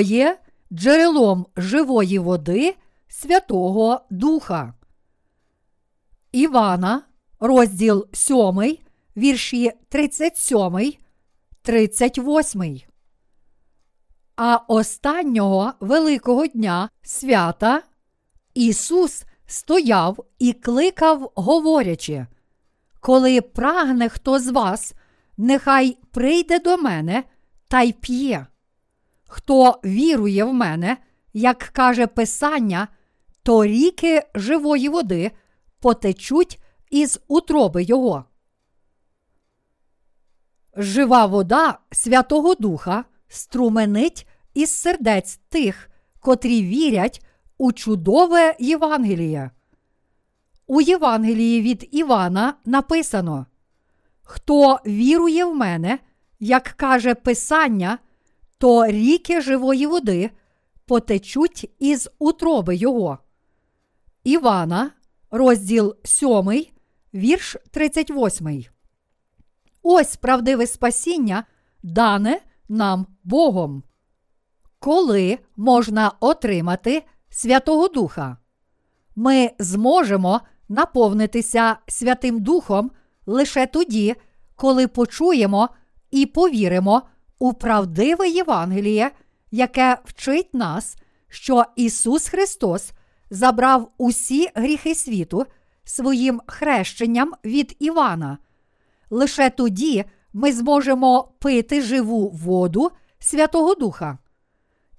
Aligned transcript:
є 0.00 0.38
джерелом 0.72 1.46
живої 1.56 2.18
води 2.18 2.76
Святого 3.08 4.00
Духа. 4.10 4.74
Івана, 6.32 7.02
розділ 7.40 8.06
7, 8.12 8.78
вірші 9.16 9.72
37, 9.88 10.92
38. 11.62 12.80
А 14.36 14.56
останнього 14.68 15.72
Великого 15.80 16.46
дня 16.46 16.88
свята 17.02 17.82
Ісус 18.54 19.24
стояв 19.46 20.24
і 20.38 20.52
кликав, 20.52 21.32
говорячи, 21.34 22.26
коли 23.00 23.40
прагне 23.40 24.08
хто 24.08 24.38
з 24.38 24.48
вас, 24.48 24.94
нехай 25.36 25.98
прийде 26.10 26.58
до 26.58 26.76
мене 26.76 27.24
та 27.68 27.82
й 27.82 27.92
п'є. 27.92 28.46
Хто 29.26 29.80
вірує 29.84 30.44
в 30.44 30.54
мене, 30.54 30.96
як 31.32 31.58
каже 31.58 32.06
Писання, 32.06 32.88
то 33.42 33.64
ріки 33.64 34.22
живої 34.34 34.88
води 34.88 35.30
потечуть 35.80 36.60
із 36.90 37.20
утроби 37.28 37.82
Його. 37.82 38.24
Жива 40.76 41.26
вода 41.26 41.78
Святого 41.92 42.54
Духа 42.54 43.04
струменить 43.28 44.28
із 44.54 44.70
сердець 44.70 45.36
тих, 45.48 45.90
котрі 46.20 46.62
вірять 46.62 47.26
у 47.58 47.72
чудове 47.72 48.56
Євангеліє. 48.58 49.50
У 50.66 50.80
Євангелії 50.80 51.62
від 51.62 51.88
Івана 51.90 52.54
написано: 52.64 53.46
Хто 54.22 54.80
вірує 54.86 55.44
в 55.44 55.54
мене, 55.54 55.98
як 56.40 56.64
каже 56.64 57.14
Писання, 57.14 57.98
то 58.58 58.86
ріки 58.86 59.40
живої 59.40 59.86
води 59.86 60.30
потечуть 60.86 61.70
із 61.78 62.10
утроби 62.18 62.76
Його. 62.76 63.18
Івана, 64.24 64.90
розділ 65.30 65.96
7, 66.04 66.66
вірш 67.14 67.56
38. 67.70 68.64
Ось 69.82 70.16
правдиве 70.16 70.66
спасіння, 70.66 71.44
дане 71.82 72.40
нам 72.68 73.06
Богом. 73.24 73.82
Коли 74.78 75.38
можна 75.56 76.12
отримати 76.20 77.02
Святого 77.30 77.88
Духа? 77.88 78.36
Ми 79.16 79.50
зможемо 79.58 80.40
наповнитися 80.68 81.76
Святим 81.88 82.42
Духом 82.42 82.90
лише 83.26 83.66
тоді, 83.66 84.14
коли 84.56 84.88
почуємо 84.88 85.68
і 86.10 86.26
повіримо 86.26 87.02
у 87.38 87.52
правдиве 87.52 88.28
Євангеліє, 88.28 89.10
яке 89.50 89.98
вчить 90.04 90.54
нас, 90.54 90.96
що 91.28 91.64
Ісус 91.76 92.28
Христос 92.28 92.92
забрав 93.30 93.92
усі 93.98 94.48
гріхи 94.54 94.94
світу 94.94 95.46
своїм 95.84 96.40
хрещенням 96.46 97.32
від 97.44 97.76
Івана. 97.78 98.38
Лише 99.10 99.50
тоді 99.50 100.04
ми 100.32 100.52
зможемо 100.52 101.32
пити 101.38 101.82
живу 101.82 102.28
воду 102.28 102.90
Святого 103.18 103.74
Духа. 103.74 104.18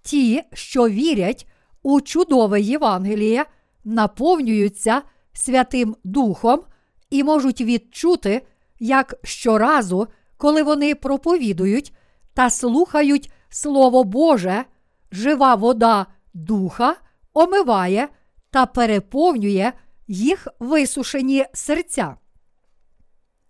Ті, 0.01 0.43
що 0.53 0.89
вірять 0.89 1.47
у 1.83 2.01
чудове 2.01 2.61
Євангеліє, 2.61 3.45
наповнюються 3.85 5.01
Святим 5.33 5.95
Духом 6.03 6.61
і 7.09 7.23
можуть 7.23 7.61
відчути, 7.61 8.41
як 8.79 9.15
щоразу, 9.23 10.07
коли 10.37 10.63
вони 10.63 10.95
проповідують 10.95 11.93
та 12.37 12.49
слухають 12.49 13.31
Слово 13.49 14.03
Боже, 14.03 14.65
жива 15.11 15.55
вода 15.55 16.05
Духа 16.33 16.95
омиває 17.33 18.07
та 18.49 18.65
переповнює 18.65 19.71
їх 20.07 20.47
висушені 20.59 21.45
серця. 21.53 22.15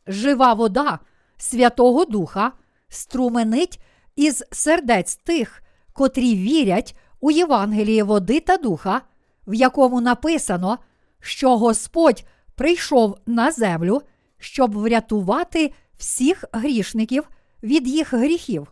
Жива 0.08 0.54
вода 0.54 1.00
Святого 1.38 2.06
Духа 2.06 2.52
струменить 2.90 3.82
із 4.16 4.44
сердець 4.52 5.16
тих, 5.16 5.64
котрі 5.94 6.36
вірять 6.36 6.98
у 7.20 7.32
Євангеліє 7.32 8.04
води 8.04 8.40
та 8.40 8.58
духа, 8.58 9.02
в 9.48 9.54
якому 9.54 10.02
написано, 10.02 10.78
що 11.20 11.58
Господь 11.58 12.26
прийшов 12.56 13.18
на 13.26 13.52
землю, 13.52 14.02
щоб 14.38 14.74
врятувати 14.74 15.74
всіх 15.98 16.44
грішників 16.52 17.30
від 17.64 17.88
їх 17.88 18.14
гріхів. 18.14 18.68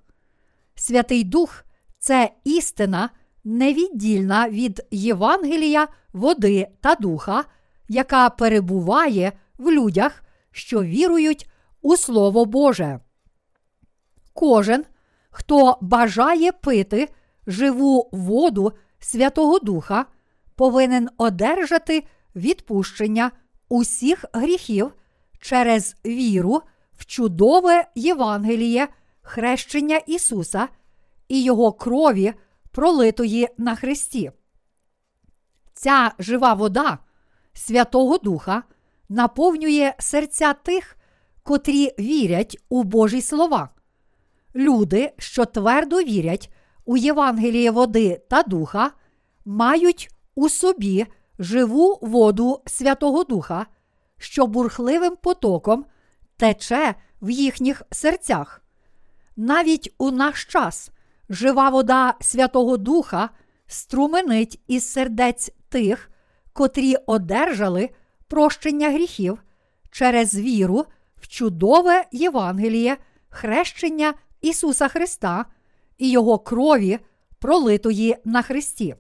Святий 0.76 1.24
Дух 1.24 1.66
це 2.00 2.32
істина, 2.44 3.10
невіддільна 3.44 4.50
від 4.50 4.88
Євангелія, 4.92 5.88
води 6.14 6.68
та 6.82 6.96
духа, 6.96 7.44
яка 7.90 8.30
перебуває 8.30 9.32
в 9.58 9.72
людях, 9.72 10.24
що 10.52 10.84
вірують 10.84 11.50
у 11.82 11.98
Слово 11.98 12.46
Боже. 12.46 13.00
Кожен, 14.34 14.86
хто 15.30 15.78
бажає 15.82 16.52
пити 16.52 17.10
живу 17.48 18.10
воду 18.12 18.72
Святого 19.00 19.60
Духа, 19.60 20.06
повинен 20.56 21.10
одержати 21.18 22.04
відпущення 22.36 23.32
усіх 23.70 24.26
гріхів 24.34 24.94
через 25.40 25.96
віру 26.06 26.62
в 26.98 27.06
чудове 27.06 27.86
Євангеліє, 27.96 28.88
хрещення 29.26 29.98
Ісуса 29.98 30.68
і 31.28 31.44
Його 31.44 31.72
крові, 31.72 32.34
пролитої 32.72 33.48
на 33.58 33.76
Христі. 33.76 34.32
Ця 35.74 36.12
жива 36.20 36.54
вода 36.54 36.98
Святого 37.54 38.18
Духа 38.18 38.64
наповнює 39.10 39.94
серця 40.00 40.54
тих, 40.54 40.98
котрі 41.44 41.92
вірять 42.00 42.58
у 42.70 42.84
Божі 42.84 43.22
слова. 43.22 43.70
Люди, 44.56 45.14
що 45.18 45.46
твердо 45.46 46.02
вірять 46.02 46.54
у 46.86 46.98
Євангеліє 46.98 47.72
води 47.72 48.22
та 48.30 48.44
духа, 48.44 48.92
мають 49.46 50.10
у 50.36 50.50
собі 50.50 51.06
живу 51.40 52.00
воду 52.02 52.62
Святого 52.66 53.24
Духа, 53.24 53.66
що 54.18 54.48
бурхливим 54.48 55.16
потоком 55.16 55.86
тече 56.38 56.96
в 57.22 57.30
їхніх 57.30 57.82
серцях. 57.92 58.65
Навіть 59.36 59.94
у 59.98 60.12
наш 60.12 60.46
час 60.46 60.92
жива 61.30 61.70
вода 61.70 62.14
Святого 62.22 62.78
Духа 62.78 63.30
струменить 63.68 64.62
із 64.68 64.92
сердець 64.92 65.52
тих, 65.70 66.12
котрі 66.54 66.96
одержали 67.06 67.90
прощення 68.28 68.92
гріхів 68.92 69.44
через 69.92 70.40
віру 70.40 70.86
в 71.16 71.28
чудове 71.28 72.06
Євангеліє, 72.12 72.98
хрещення 73.30 74.14
Ісуса 74.42 74.88
Христа 74.88 75.46
і 75.98 76.12
Його 76.12 76.40
крові, 76.40 77.00
пролитої 77.40 78.18
на 78.26 78.42
Христі. 78.42 78.96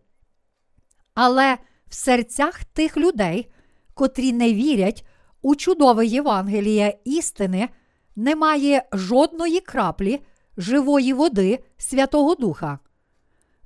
Але 1.13 1.57
в 1.87 1.93
серцях 1.93 2.63
тих 2.63 2.97
людей, 2.97 3.51
котрі 3.93 4.33
не 4.33 4.53
вірять 4.53 5.05
у 5.41 5.55
чудове 5.55 6.05
Євангеліє 6.05 6.97
істини, 7.05 7.69
немає 8.15 8.83
жодної 8.93 9.59
краплі 9.59 10.21
живої 10.57 11.13
води 11.13 11.59
Святого 11.77 12.35
Духа. 12.35 12.79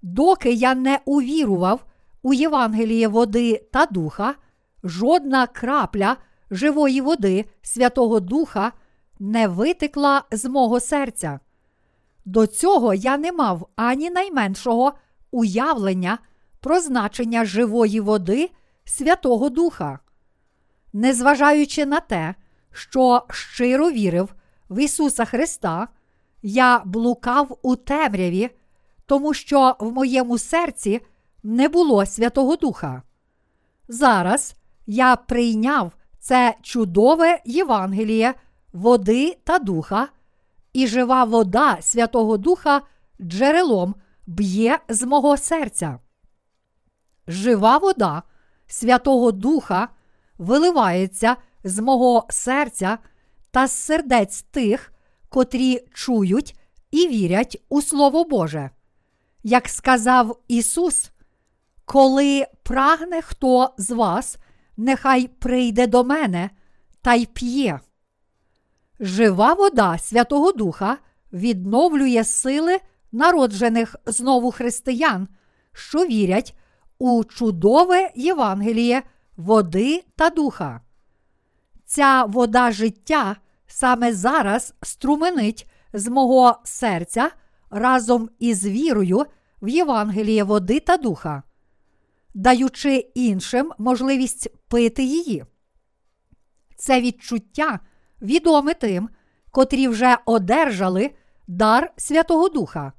Доки 0.02 0.52
я 0.52 0.76
не 0.76 1.00
увірував 1.06 1.86
у 2.22 2.34
Євангеліє 2.34 3.08
води 3.08 3.68
та 3.74 3.86
духа, 3.86 4.36
жодна 4.84 5.48
крапля 5.48 6.18
живої 6.52 7.02
води 7.02 7.46
Святого 7.62 8.20
Духа 8.20 8.72
не 9.20 9.48
витекла 9.48 10.24
з 10.32 10.46
мого 10.46 10.80
серця. 10.80 11.40
До 12.26 12.48
цього 12.48 12.94
я 12.94 13.18
не 13.18 13.32
мав 13.32 13.70
ані 13.76 14.10
найменшого 14.10 14.94
уявлення 15.32 16.18
про 16.60 16.80
значення 16.80 17.46
живої 17.46 18.00
води 18.00 18.50
Святого 18.86 19.50
Духа. 19.50 20.00
Незважаючи 20.94 21.86
на 21.86 22.00
те, 22.00 22.36
що 22.72 23.26
щиро 23.30 23.92
вірив 23.92 24.36
в 24.70 24.80
Ісуса 24.80 25.26
Христа, 25.26 25.88
я 26.42 26.82
блукав 26.86 27.58
у 27.62 27.76
темряві, 27.76 28.50
тому 29.06 29.34
що 29.34 29.76
в 29.80 29.92
моєму 29.92 30.38
серці 30.38 31.02
не 31.44 31.70
було 31.70 32.06
Святого 32.06 32.56
Духа. 32.56 33.02
Зараз 33.88 34.56
я 34.88 35.16
прийняв 35.16 35.92
це 36.20 36.56
чудове 36.62 37.40
Євангеліє 37.46 38.34
води 38.74 39.38
та 39.44 39.60
духа, 39.60 40.08
і 40.74 40.88
жива 40.88 41.24
вода 41.24 41.78
Святого 41.82 42.38
Духа 42.38 42.82
джерелом 43.22 43.96
б'є 44.28 44.80
з 44.90 45.04
мого 45.04 45.38
серця. 45.38 46.00
Жива 47.28 47.78
вода 47.78 48.24
Святого 48.68 49.32
Духа 49.32 49.88
виливається 50.38 51.36
з 51.64 51.80
мого 51.80 52.26
серця 52.30 52.98
та 53.52 53.68
з 53.68 53.72
сердець 53.72 54.42
тих, 54.42 54.94
котрі 55.30 55.86
чують 55.94 56.60
і 56.92 57.08
вірять 57.08 57.64
у 57.70 57.82
Слово 57.82 58.24
Боже. 58.24 58.70
як 59.44 59.70
сказав 59.70 60.40
Ісус, 60.48 61.12
коли 61.86 62.46
прагне 62.64 63.22
хто 63.22 63.74
з 63.78 63.92
вас, 63.92 64.38
нехай 64.78 65.28
прийде 65.28 65.88
до 65.88 66.04
мене 66.04 66.50
та 67.02 67.14
й 67.14 67.26
п'є. 67.26 67.80
Жива 69.00 69.54
вода 69.54 69.98
Святого 69.98 70.52
Духа 70.52 70.98
відновлює 71.34 72.24
сили 72.24 72.78
народжених 73.12 73.96
знову 74.06 74.52
християн, 74.52 75.28
що 75.74 76.06
вірять 76.06 76.56
у 77.00 77.24
чудове 77.24 78.12
Євангеліє 78.16 79.04
води 79.38 80.04
та 80.16 80.30
духа. 80.30 80.82
Ця 81.92 82.24
вода 82.24 82.72
життя 82.72 83.36
саме 83.68 84.14
зараз 84.14 84.74
струменить 84.82 85.70
з 85.94 86.08
мого 86.08 86.56
серця 86.64 87.32
разом 87.70 88.30
із 88.40 88.66
вірою 88.66 89.26
в 89.62 89.68
Євангеліє 89.68 90.44
води 90.44 90.80
та 90.80 90.98
духа, 90.98 91.44
даючи 92.34 92.96
іншим 92.96 93.72
можливість 93.78 94.48
пити 94.68 95.04
її. 95.04 95.46
Це 96.78 97.02
відчуття 97.02 97.80
відоме 98.22 98.74
тим, 98.74 99.10
котрі 99.52 99.88
вже 99.88 100.18
одержали 100.26 101.12
дар 101.48 101.94
Святого 101.98 102.50
Духа. 102.50 102.94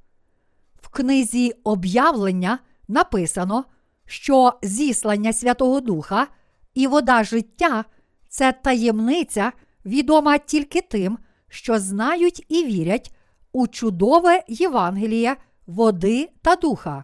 В 0.81 0.89
книзі 0.89 1.53
об'явлення 1.63 2.59
написано, 2.87 3.65
що 4.05 4.53
зіслання 4.63 5.33
Святого 5.33 5.81
Духа 5.81 6.27
і 6.73 6.87
вода 6.87 7.23
життя 7.23 7.85
це 8.31 8.51
таємниця, 8.51 9.51
відома 9.85 10.37
тільки 10.37 10.81
тим, 10.81 11.17
що 11.49 11.79
знають 11.79 12.45
і 12.49 12.63
вірять 12.63 13.15
у 13.51 13.67
чудове 13.67 14.43
Євангеліє 14.47 15.35
води 15.67 16.29
та 16.41 16.55
духа. 16.55 17.03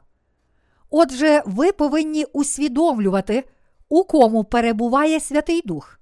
Отже, 0.90 1.44
ви 1.46 1.72
повинні 1.72 2.26
усвідомлювати, 2.26 3.44
у 3.90 4.04
кому 4.04 4.44
перебуває 4.44 5.20
Святий 5.20 5.62
Дух. 5.66 6.00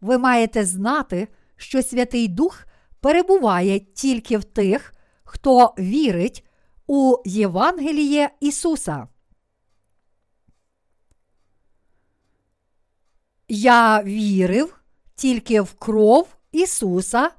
Ви 0.00 0.18
маєте 0.18 0.64
знати, 0.64 1.28
що 1.56 1.82
Святий 1.82 2.28
Дух 2.28 2.64
перебуває 3.00 3.80
тільки 3.80 4.38
в 4.38 4.44
тих, 4.44 4.94
хто 5.24 5.74
вірить 5.78 6.46
у 6.86 7.16
Євангеліє 7.24 8.30
Ісуса. 8.40 9.08
Я 13.54 14.02
вірив 14.02 14.80
тільки 15.14 15.60
в 15.60 15.72
кров 15.72 16.36
Ісуса, 16.52 17.30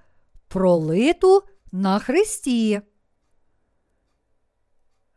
пролиту 0.48 1.44
на 1.72 2.00
Христі. 2.00 2.82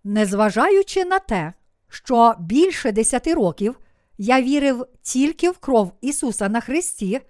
Незважаючи 0.04 1.04
на 1.04 1.18
те, 1.18 1.52
що 1.88 2.34
більше 2.38 2.92
десяти 2.92 3.34
років 3.34 3.80
я 4.18 4.42
вірив 4.42 4.86
тільки 5.02 5.50
в 5.50 5.58
кров 5.58 5.92
Ісуса 6.00 6.48
на 6.48 6.60
Христі, 6.60 7.20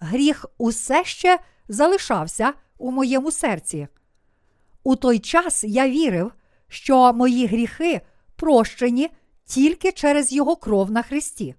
гріх 0.00 0.46
усе 0.58 1.04
ще 1.04 1.38
залишався 1.68 2.52
у 2.78 2.90
моєму 2.90 3.30
серці. 3.30 3.88
У 4.82 4.96
той 4.96 5.18
час 5.18 5.64
я 5.64 5.88
вірив, 5.88 6.32
що 6.68 7.12
мої 7.12 7.46
гріхи 7.46 8.00
прощені 8.36 9.10
тільки 9.44 9.92
через 9.92 10.32
Його 10.32 10.56
кров 10.56 10.90
на 10.90 11.02
Христі. 11.02 11.54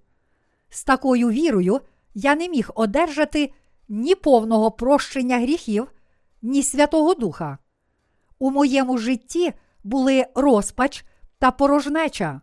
З 0.70 0.84
такою 0.84 1.30
вірою 1.30 1.80
я 2.14 2.34
не 2.34 2.48
міг 2.48 2.70
одержати 2.74 3.52
ні 3.88 4.14
повного 4.14 4.70
прощення 4.70 5.38
гріхів, 5.38 5.92
ні 6.42 6.62
Святого 6.62 7.14
Духа. 7.14 7.58
У 8.38 8.50
моєму 8.50 8.98
житті 8.98 9.52
були 9.84 10.26
розпач 10.34 11.04
та 11.38 11.50
порожнеча. 11.50 12.40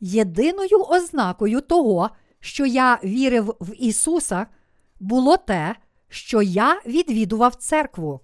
Єдиною 0.00 0.78
ознакою 0.78 1.60
того, 1.60 2.10
що 2.40 2.66
я 2.66 2.98
вірив 3.04 3.56
в 3.60 3.74
Ісуса, 3.78 4.46
було 5.00 5.36
те, 5.36 5.76
що 6.08 6.42
я 6.42 6.80
відвідував 6.86 7.54
церкву. 7.54 8.20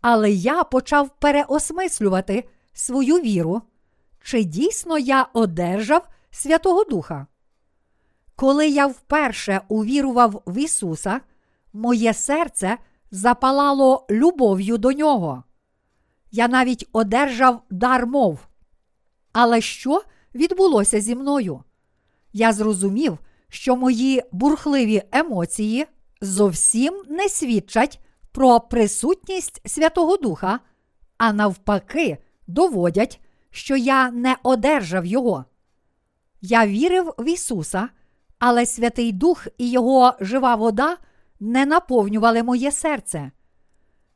Але 0.00 0.30
я 0.30 0.64
почав 0.64 1.10
переосмислювати 1.18 2.48
свою 2.72 3.16
віру, 3.16 3.62
чи 4.22 4.44
дійсно 4.44 4.98
я 4.98 5.22
одержав 5.32 6.08
Святого 6.30 6.84
Духа. 6.84 7.26
Коли 8.38 8.68
я 8.68 8.86
вперше 8.86 9.60
увірував 9.68 10.42
в 10.46 10.58
Ісуса, 10.58 11.20
моє 11.72 12.14
серце 12.14 12.78
запалало 13.10 14.06
любов'ю 14.10 14.78
до 14.78 14.92
нього. 14.92 15.44
Я 16.30 16.48
навіть 16.48 16.88
одержав 16.92 17.62
дар 17.70 18.06
мов. 18.06 18.38
Але 19.32 19.60
що 19.60 20.02
відбулося 20.34 21.00
зі 21.00 21.14
мною? 21.14 21.62
Я 22.32 22.52
зрозумів, 22.52 23.18
що 23.48 23.76
мої 23.76 24.22
бурхливі 24.32 25.02
емоції 25.12 25.86
зовсім 26.20 27.02
не 27.08 27.28
свідчать 27.28 28.00
про 28.32 28.60
присутність 28.60 29.68
Святого 29.68 30.16
Духа, 30.16 30.60
а 31.16 31.32
навпаки, 31.32 32.18
доводять, 32.46 33.20
що 33.50 33.76
я 33.76 34.10
не 34.10 34.36
одержав 34.42 35.06
Його. 35.06 35.44
Я 36.40 36.66
вірив 36.66 37.14
в 37.18 37.28
Ісуса, 37.28 37.88
але 38.38 38.66
Святий 38.66 39.12
Дух 39.12 39.46
і 39.58 39.70
Його 39.70 40.14
жива 40.20 40.54
вода 40.54 40.96
не 41.40 41.66
наповнювали 41.66 42.42
моє 42.42 42.72
серце. 42.72 43.30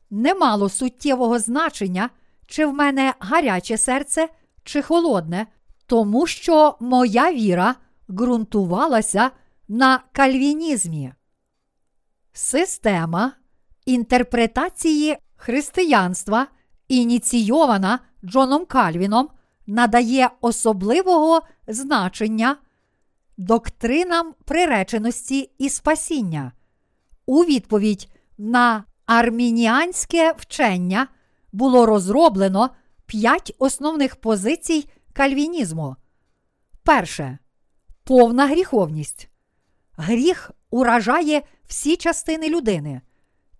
Не 0.09 0.33
мало 0.33 0.69
суттєвого 0.69 1.39
значення, 1.39 2.09
чи 2.47 2.65
в 2.65 2.73
мене 2.73 3.13
гаряче 3.19 3.77
серце, 3.77 4.27
чи 4.63 4.81
холодне, 4.81 5.47
тому 5.85 6.27
що 6.27 6.75
моя 6.79 7.33
віра 7.33 7.75
ґрунтувалася 8.09 9.31
на 9.67 9.99
кальвінізмі. 10.11 11.13
Система 12.33 13.31
інтерпретації 13.85 15.17
християнства, 15.35 16.47
ініційована 16.87 17.99
Джоном 18.25 18.65
Кальвіном, 18.65 19.29
надає 19.67 20.29
особливого 20.41 21.41
значення 21.67 22.55
доктринам 23.37 24.33
приреченості 24.45 25.51
і 25.57 25.69
спасіння. 25.69 26.51
У 27.25 27.43
відповідь 27.43 28.09
на 28.37 28.83
армініанське 29.05 30.33
вчення 30.37 31.07
було 31.51 31.85
розроблено 31.85 32.69
п'ять 33.05 33.55
основних 33.59 34.15
позицій 34.15 34.89
кальвінізму. 35.13 35.95
Перше 36.83 37.37
повна 38.03 38.47
гріховність. 38.47 39.29
Гріх 39.97 40.51
уражає 40.69 41.41
всі 41.65 41.97
частини 41.97 42.49
людини 42.49 43.01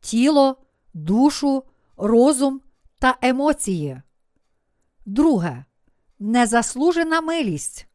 тіло, 0.02 0.58
душу, 0.94 1.64
розум 1.98 2.62
та 3.00 3.18
емоції. 3.22 4.02
Друге 5.06 5.66
незаслужена 6.20 7.22
милість. 7.22 7.88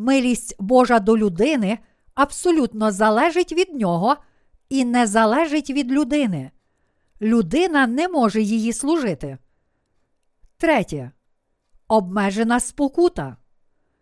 Милість 0.00 0.56
Божа 0.58 1.00
до 1.00 1.18
людини 1.18 1.78
абсолютно 2.14 2.92
залежить 2.92 3.52
від 3.52 3.74
нього 3.74 4.16
і 4.68 4.84
не 4.84 5.06
залежить 5.06 5.70
від 5.70 5.92
людини. 5.92 6.50
Людина 7.20 7.86
не 7.86 8.08
може 8.08 8.42
її 8.42 8.72
служити. 8.72 9.38
Третє. 10.56 11.10
Обмежена 11.88 12.60
спокута. 12.60 13.36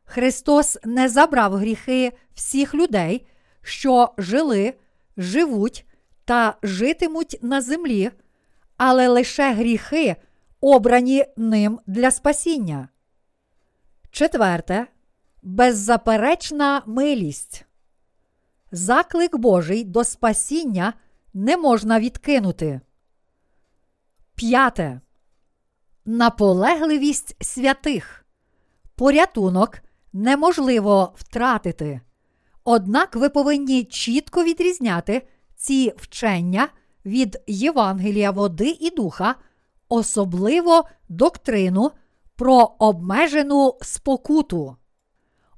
Христос 0.05 0.79
не 0.85 1.09
забрав 1.09 1.55
гріхи 1.55 2.12
всіх 2.35 2.75
людей, 2.75 3.26
що 3.62 4.15
жили, 4.19 4.75
живуть 5.17 5.87
та 6.25 6.57
житимуть 6.62 7.38
на 7.43 7.61
землі, 7.61 8.11
але 8.76 9.09
лише 9.09 9.53
гріхи, 9.53 10.17
обрані 10.61 11.25
ним 11.37 11.81
для 11.87 12.11
спасіння. 12.11 12.88
Четверте. 14.11 14.87
Беззаперечна 15.43 16.83
милість. 16.87 17.64
Заклик 18.73 19.37
Божий 19.37 19.85
до 19.85 20.05
спасіння 20.05 20.93
не 21.35 21.57
можна 21.57 22.00
відкинути. 22.00 22.81
П'яте. 24.35 25.00
Наполегливість 26.05 27.45
святих. 27.45 28.26
Порятунок 28.95 29.78
неможливо 30.12 31.14
втратити. 31.16 32.00
Однак 32.64 33.16
ви 33.16 33.28
повинні 33.28 33.85
чітко 33.85 34.45
відрізняти 34.45 35.28
ці 35.57 35.93
вчення 35.97 36.69
від 37.07 37.43
Євангелія 37.47 38.31
води 38.31 38.76
і 38.81 38.90
духа, 38.90 39.35
особливо 39.88 40.88
доктрину 41.09 41.90
про 42.37 42.75
обмежену 42.78 43.78
спокуту. 43.83 44.76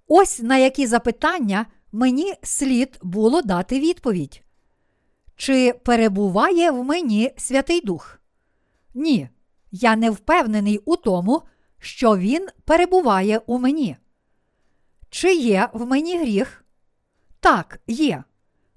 Ось 0.08 0.40
на 0.42 0.56
які 0.56 0.86
запитання 0.86 1.66
мені 1.92 2.34
слід 2.42 2.98
було 3.02 3.42
дати 3.42 3.80
відповідь. 3.80 4.42
Чи 5.36 5.72
перебуває 5.72 6.70
в 6.70 6.84
мені 6.84 7.32
Святий 7.36 7.80
Дух? 7.80 8.20
Ні, 8.94 9.28
я 9.70 9.96
не 9.96 10.10
впевнений 10.10 10.78
у 10.84 10.96
тому, 10.96 11.42
що 11.78 12.16
Він 12.16 12.48
перебуває 12.64 13.40
у 13.46 13.58
мені. 13.58 13.96
Чи 15.10 15.34
є 15.34 15.68
в 15.72 15.86
мені 15.86 16.18
гріх? 16.18 16.64
Так, 17.40 17.80
є. 17.86 18.24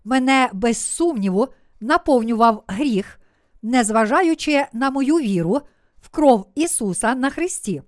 Мене 0.03 0.49
без 0.53 0.77
сумніву 0.77 1.47
наповнював 1.79 2.63
гріх, 2.67 3.19
незважаючи 3.61 4.65
на 4.73 4.91
мою 4.91 5.15
віру 5.15 5.61
в 6.01 6.09
кров 6.09 6.47
Ісуса 6.55 7.15
на 7.15 7.29
Христі. 7.29 7.81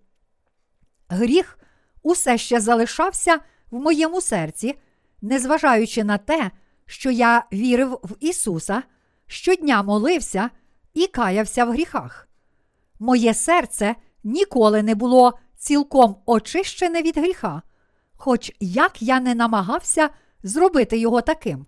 Гріх 1.09 1.59
усе 2.03 2.37
ще 2.37 2.59
залишався 2.59 3.39
в 3.71 3.79
моєму 3.79 4.21
серці, 4.21 4.75
незважаючи 5.21 6.03
на 6.03 6.17
те, 6.17 6.51
що 6.85 7.11
я 7.11 7.45
вірив 7.53 7.99
в 8.03 8.15
Ісуса, 8.19 8.83
щодня 9.27 9.83
молився 9.83 10.49
і 10.93 11.07
каявся 11.07 11.65
в 11.65 11.71
гріхах. 11.71 12.27
Моє 12.99 13.33
серце 13.33 13.95
ніколи 14.23 14.83
не 14.83 14.95
було 14.95 15.39
цілком 15.57 16.15
очищене 16.25 17.01
від 17.01 17.17
гріха, 17.17 17.61
хоч 18.15 18.51
як 18.59 19.01
я 19.01 19.19
не 19.19 19.35
намагався 19.35 20.09
зробити 20.43 20.97
його 20.97 21.21
таким. 21.21 21.65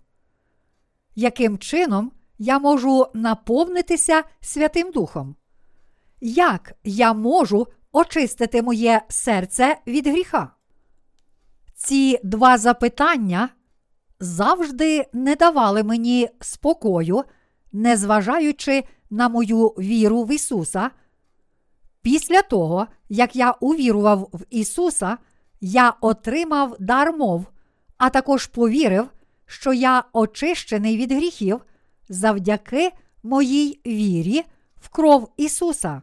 Яким 1.14 1.58
чином 1.58 2.12
я 2.38 2.58
можу 2.58 3.06
наповнитися 3.14 4.22
Святим 4.40 4.90
Духом? 4.90 5.36
Як 6.20 6.72
я 6.84 7.12
можу 7.12 7.66
очистити 7.96 8.62
моє 8.62 9.02
серце 9.08 9.76
від 9.86 10.06
гріха? 10.06 10.50
Ці 11.74 12.18
два 12.22 12.58
запитання 12.58 13.48
завжди 14.20 15.06
не 15.12 15.34
давали 15.36 15.82
мені 15.82 16.28
спокою, 16.40 17.24
незважаючи 17.72 18.84
на 19.10 19.28
мою 19.28 19.68
віру 19.68 20.22
в 20.22 20.32
Ісуса. 20.32 20.90
Після 22.02 22.42
того, 22.42 22.86
як 23.08 23.36
я 23.36 23.50
увірував 23.50 24.28
в 24.32 24.40
Ісуса, 24.50 25.18
я 25.60 25.94
отримав 26.00 26.76
дар 26.80 27.16
мов, 27.16 27.46
а 27.98 28.10
також 28.10 28.46
повірив, 28.46 29.08
що 29.46 29.72
я 29.72 30.04
очищений 30.12 30.96
від 30.96 31.12
гріхів 31.12 31.60
завдяки 32.08 32.92
моїй 33.22 33.80
вірі 33.86 34.44
в 34.80 34.88
кров 34.88 35.32
Ісуса. 35.36 36.02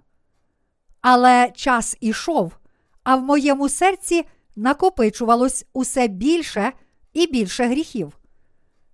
Але 1.03 1.51
час 1.55 1.97
ішов, 2.01 2.57
а 3.03 3.15
в 3.15 3.23
моєму 3.23 3.69
серці 3.69 4.25
накопичувалось 4.55 5.65
усе 5.73 6.07
більше 6.07 6.71
і 7.13 7.27
більше 7.27 7.65
гріхів. 7.65 8.17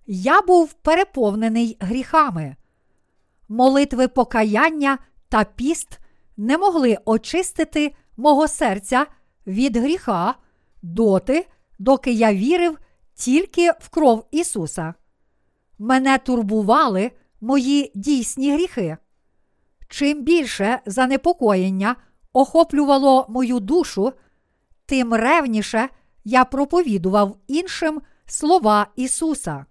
Я 0.06 0.42
був 0.42 0.72
переповнений 0.72 1.76
гріхами. 1.80 2.56
Молитви 3.48 4.08
покаяння 4.08 4.98
та 5.28 5.44
піст 5.44 5.98
не 6.36 6.58
могли 6.58 6.98
очистити 7.04 7.94
мого 8.16 8.48
серця 8.48 9.06
від 9.46 9.76
гріха 9.76 10.34
доти, 10.82 11.46
доки 11.78 12.12
я 12.12 12.34
вірив 12.34 12.78
тільки 13.14 13.70
в 13.70 13.88
кров 13.88 14.26
Ісуса. 14.30 14.94
Мене 15.78 16.18
турбували 16.18 17.10
мої 17.40 17.92
дійсні 17.94 18.52
гріхи. 18.52 18.96
Чим 19.90 20.22
більше 20.22 20.80
занепокоєння 20.86 21.96
охоплювало 22.32 23.26
мою 23.28 23.60
душу, 23.60 24.12
тим 24.86 25.14
ревніше 25.14 25.88
я 26.24 26.44
проповідував 26.44 27.36
іншим 27.46 28.00
слова 28.26 28.86
Ісуса. 28.96 29.66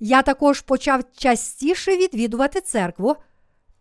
Я 0.00 0.22
також 0.22 0.60
почав 0.60 1.02
частіше 1.16 1.96
відвідувати 1.96 2.60
церкву 2.60 3.16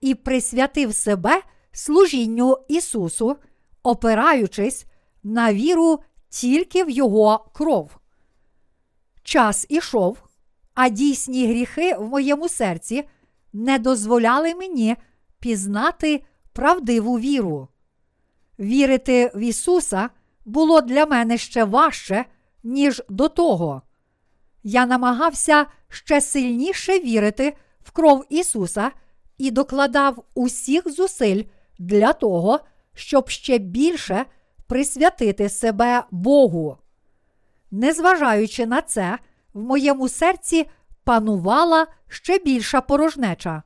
і 0.01 0.15
присвятив 0.15 0.95
себе 0.95 1.41
служінню 1.71 2.57
Ісусу, 2.67 3.35
опираючись 3.83 4.85
на 5.23 5.53
віру 5.53 5.99
тільки 6.29 6.83
в 6.83 6.89
Його 6.89 7.45
кров. 7.53 7.97
Час 9.23 9.65
ішов, 9.69 10.17
а 10.73 10.89
дійсні 10.89 11.47
гріхи 11.47 11.95
в 11.95 12.07
моєму 12.07 12.49
серці 12.49 13.03
не 13.53 13.79
дозволяли 13.79 14.55
мені 14.55 14.95
пізнати 15.39 16.24
правдиву 16.53 17.20
віру. 17.20 17.67
Вірити 18.60 19.32
в 19.36 19.39
Ісуса 19.39 20.10
було 20.46 20.82
для 20.82 21.06
мене 21.06 21.38
ще 21.38 21.63
важче, 21.63 22.25
ніж 22.63 23.03
до 23.10 23.29
того. 23.29 23.82
Я 24.63 24.86
намагався 24.86 25.65
ще 25.89 26.22
сильніше 26.22 27.00
вірити 27.00 27.58
в 27.82 27.91
кров 27.91 28.25
Ісуса 28.29 28.91
і 29.38 29.51
докладав 29.51 30.24
усіх 30.34 30.91
зусиль 30.91 31.44
для 31.79 32.13
того, 32.13 32.60
щоб 32.94 33.29
ще 33.29 33.58
більше 33.58 34.25
присвятити 34.67 35.50
себе 35.50 36.03
Богу. 36.12 36.77
Незважаючи 37.72 38.65
на 38.65 38.82
це, 38.82 39.20
в 39.53 39.62
моєму 39.62 40.10
серці 40.10 40.70
панувала 41.03 41.88
ще 42.08 42.39
більша 42.39 42.82
порожнеча. 42.82 43.63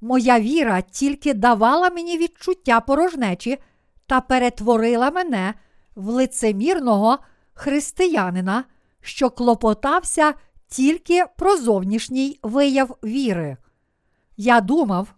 Моя 0.00 0.40
віра 0.40 0.80
тільки 0.80 1.34
давала 1.34 1.90
мені 1.90 2.18
відчуття 2.18 2.80
порожнечі 2.80 3.58
та 4.06 4.20
перетворила 4.20 5.10
мене 5.10 5.54
в 5.94 6.08
лицемірного 6.08 7.18
християнина, 7.54 8.64
що 9.00 9.30
клопотався 9.30 10.34
тільки 10.68 11.24
про 11.36 11.56
зовнішній 11.56 12.38
вияв 12.42 12.96
віри. 13.04 13.56
Я 14.36 14.60
думав, 14.60 15.14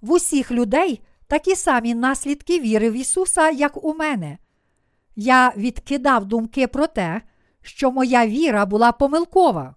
в 0.00 0.12
усіх 0.12 0.50
людей 0.50 1.02
такі 1.26 1.56
самі 1.56 1.94
наслідки 1.94 2.60
віри 2.60 2.90
в 2.90 2.92
Ісуса, 2.92 3.50
як 3.50 3.84
у 3.84 3.94
мене. 3.94 4.38
Я 5.16 5.52
відкидав 5.56 6.24
думки 6.24 6.66
про 6.66 6.86
те, 6.86 7.22
що 7.62 7.90
моя 7.90 8.26
віра 8.26 8.66
була 8.66 8.92
помилкова. 8.92 9.74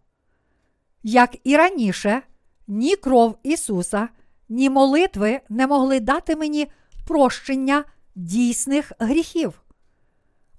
Як 1.03 1.36
і 1.43 1.58
раніше, 1.58 2.22
ні 2.67 2.96
кров 2.96 3.38
Ісуса, 3.43 4.10
ні 4.51 4.70
молитви 4.70 5.39
не 5.50 5.67
могли 5.67 6.00
дати 6.00 6.36
мені 6.36 6.67
прощення 7.08 7.84
дійсних 8.15 8.91
гріхів. 9.00 9.62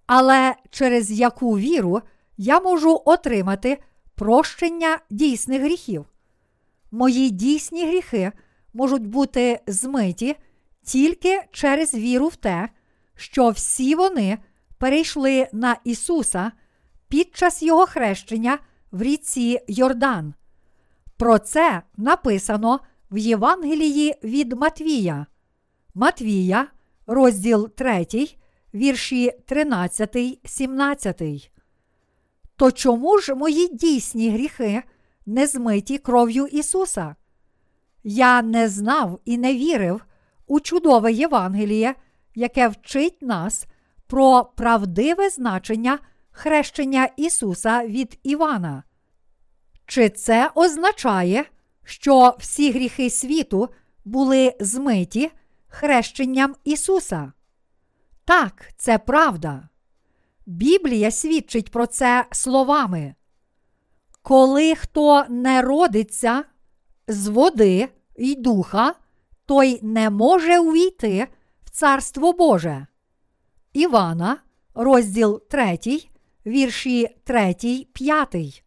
Але 0.06 0.54
через 0.70 1.10
яку 1.10 1.58
віру 1.58 2.00
я 2.36 2.60
можу 2.60 3.02
отримати 3.04 3.78
прощення 4.14 4.98
дійсних 5.10 5.62
гріхів? 5.62 6.06
Мої 6.90 7.30
дійсні 7.30 7.86
гріхи 7.86 8.32
можуть 8.74 9.06
бути 9.06 9.60
змиті 9.66 10.36
тільки 10.82 11.42
через 11.50 11.94
віру 11.94 12.28
в 12.28 12.36
те, 12.36 12.68
що 13.16 13.50
всі 13.50 13.94
вони 13.94 14.38
перейшли 14.78 15.48
на 15.52 15.76
Ісуса 15.84 16.52
під 17.08 17.36
час 17.36 17.62
Його 17.62 17.86
хрещення 17.86 18.58
в 18.92 19.02
ріці 19.02 19.60
Йордан. 19.68 20.34
Про 21.16 21.38
це 21.38 21.82
написано 21.96 22.80
в 23.12 23.18
Євангелії 23.18 24.14
від 24.24 24.52
Матвія. 24.52 25.26
Матвія, 25.94 26.66
розділ 27.06 27.68
3, 27.68 28.06
вірші 28.74 29.32
13, 29.46 30.16
17. 30.44 31.50
То 32.56 32.72
чому 32.72 33.18
ж 33.18 33.34
мої 33.34 33.68
дійсні 33.68 34.30
гріхи 34.30 34.82
не 35.26 35.46
змиті 35.46 35.98
кров'ю 35.98 36.46
Ісуса? 36.46 37.16
Я 38.04 38.42
не 38.42 38.68
знав 38.68 39.20
і 39.24 39.38
не 39.38 39.54
вірив 39.54 40.04
у 40.46 40.60
чудове 40.60 41.12
Євангеліє, 41.12 41.94
яке 42.34 42.68
вчить 42.68 43.22
нас 43.22 43.66
про 44.06 44.44
правдиве 44.44 45.30
значення 45.30 45.98
хрещення 46.30 47.08
Ісуса 47.16 47.86
від 47.86 48.18
Івана. 48.22 48.82
Чи 49.86 50.08
це 50.10 50.50
означає, 50.54 51.44
що 51.84 52.36
всі 52.38 52.72
гріхи 52.72 53.10
світу 53.10 53.68
були 54.04 54.56
змиті 54.60 55.30
хрещенням 55.68 56.54
Ісуса? 56.64 57.32
Так, 58.24 58.70
це 58.76 58.98
правда. 58.98 59.68
Біблія 60.46 61.10
свідчить 61.10 61.70
про 61.70 61.86
це 61.86 62.24
словами. 62.32 63.14
Коли 64.22 64.74
хто 64.74 65.24
не 65.28 65.62
родиться 65.62 66.44
з 67.08 67.26
води 67.26 67.88
й 68.16 68.34
духа, 68.34 68.94
той 69.46 69.78
не 69.82 70.10
може 70.10 70.58
увійти 70.58 71.28
в 71.64 71.70
Царство 71.70 72.32
Боже. 72.32 72.86
Івана, 73.72 74.38
розділ 74.74 75.42
3, 75.48 75.78
вірші 76.46 77.08
3, 77.24 77.54
5. 77.92 78.64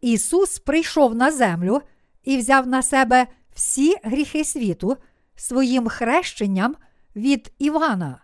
Ісус 0.00 0.58
прийшов 0.58 1.14
на 1.14 1.32
землю 1.32 1.82
і 2.26 2.36
взяв 2.36 2.66
на 2.66 2.82
себе 2.82 3.26
всі 3.54 3.96
гріхи 4.02 4.44
світу 4.44 4.96
своїм 5.36 5.88
хрещенням 5.88 6.76
від 7.16 7.52
Івана. 7.58 8.22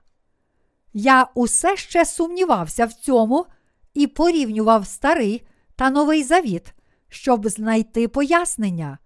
Я 0.93 1.27
усе 1.35 1.77
ще 1.77 2.05
сумнівався 2.05 2.87
в 2.87 2.93
цьому 2.93 3.47
і 3.95 4.07
порівнював 4.07 4.87
старий 4.87 5.47
та 5.77 5.91
новий 5.91 6.23
завіт, 6.23 6.75
щоб 7.09 7.49
знайти 7.49 8.09
пояснення. 8.09 8.99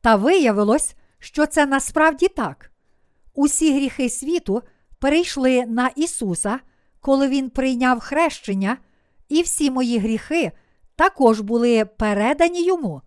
Та 0.00 0.16
виявилось, 0.16 0.94
що 1.18 1.46
це 1.46 1.66
насправді 1.66 2.28
так. 2.28 2.70
Усі 3.34 3.74
гріхи 3.74 4.08
світу 4.08 4.62
перейшли 4.98 5.66
на 5.66 5.88
Ісуса, 5.88 6.60
коли 7.00 7.28
Він 7.28 7.50
прийняв 7.50 8.00
хрещення, 8.00 8.76
і 9.28 9.42
всі 9.42 9.70
мої 9.70 9.98
гріхи 9.98 10.52
також 10.96 11.40
були 11.40 11.84
передані 11.84 12.64
йому. 12.64 13.02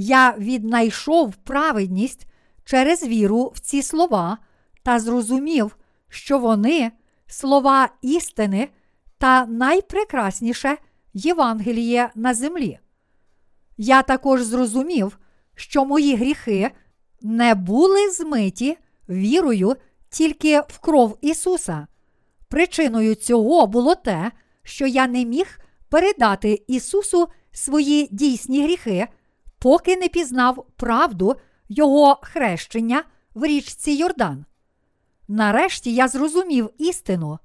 Я 0.00 0.34
віднайшов 0.38 1.34
праведність 1.36 2.26
через 2.64 3.02
віру 3.02 3.52
в 3.54 3.60
ці 3.60 3.82
слова 3.82 4.38
та 4.82 4.98
зрозумів, 4.98 5.76
що 6.08 6.38
вони 6.38 6.92
слова 7.26 7.88
істини 8.02 8.68
та 9.18 9.46
найпрекрасніше 9.46 10.76
Євангеліє 11.14 12.10
на 12.14 12.34
землі. 12.34 12.78
Я 13.76 14.02
також 14.02 14.42
зрозумів, 14.42 15.18
що 15.54 15.84
мої 15.84 16.16
гріхи 16.16 16.70
не 17.22 17.54
були 17.54 18.10
змиті 18.10 18.78
вірою 19.08 19.76
тільки 20.10 20.60
в 20.60 20.78
кров 20.78 21.18
Ісуса. 21.20 21.86
Причиною 22.48 23.14
цього 23.14 23.66
було 23.66 23.94
те, 23.94 24.32
що 24.62 24.86
я 24.86 25.06
не 25.06 25.24
міг 25.24 25.58
передати 25.88 26.62
Ісусу 26.66 27.28
свої 27.52 28.08
дійсні 28.10 28.64
гріхи, 28.64 29.08
поки 29.58 29.96
не 29.96 30.08
пізнав 30.08 30.66
правду 30.76 31.36
Його 31.68 32.18
хрещення 32.22 33.04
в 33.34 33.44
річці 33.44 33.92
Йордан. 33.92 34.44
Нарешті 35.28 35.94
я 35.94 36.08
зрозумів 36.08 36.70
істину. 36.78 37.38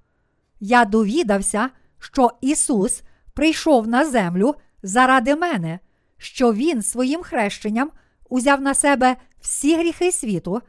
Я 0.59 0.85
довідався, 0.85 1.69
що 1.99 2.31
Ісус 2.41 3.01
прийшов 3.33 3.87
на 3.87 4.05
землю 4.05 4.55
заради 4.83 5.35
мене, 5.35 5.79
що 6.17 6.53
Він 6.53 6.81
своїм 6.81 7.23
хрещенням 7.23 7.91
узяв 8.29 8.61
на 8.61 8.73
себе 8.73 9.15
всі 9.41 9.77
гріхи 9.77 10.11
світу, 10.11 10.61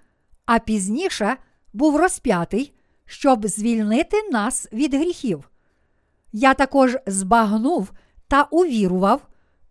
а 0.46 0.58
пізніше 0.58 1.36
був 1.72 1.96
розп'ятий, 1.96 2.74
щоб 3.06 3.46
звільнити 3.46 4.16
нас 4.30 4.68
від 4.72 4.94
гріхів. 4.94 5.50
Я 6.32 6.54
також 6.54 6.96
збагнув 7.06 7.92
та 8.28 8.42
увірував 8.42 9.26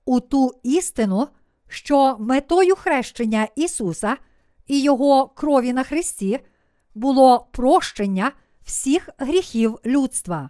у 0.06 0.20
ту 0.20 0.51
істину, 0.63 1.27
що 1.74 2.18
метою 2.20 2.75
хрещення 2.75 3.48
Ісуса 3.56 4.18
і 4.68 4.82
Його 4.82 5.27
крові 5.27 5.74
на 5.74 5.84
Христі 5.84 6.39
було 6.96 7.48
прощення 7.51 8.32
всіх 8.63 9.10
гріхів 9.18 9.80
людства. 9.86 10.50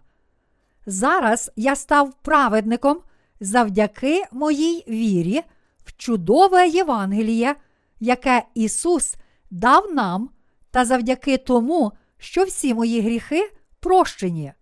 Зараз 0.85 1.51
я 1.55 1.75
став 1.75 2.13
праведником 2.21 2.97
завдяки 3.39 4.23
моїй 4.31 4.83
вірі 4.87 5.41
в 5.85 5.97
чудове 5.97 6.67
Євангеліє, 6.67 7.55
яке 7.99 8.43
Ісус 8.53 9.15
дав 9.51 9.93
нам, 9.93 10.29
та 10.71 10.85
завдяки 10.85 11.37
тому, 11.37 11.91
що 12.17 12.43
всі 12.43 12.73
мої 12.73 13.01
гріхи 13.01 13.51
прощені. 13.79 14.53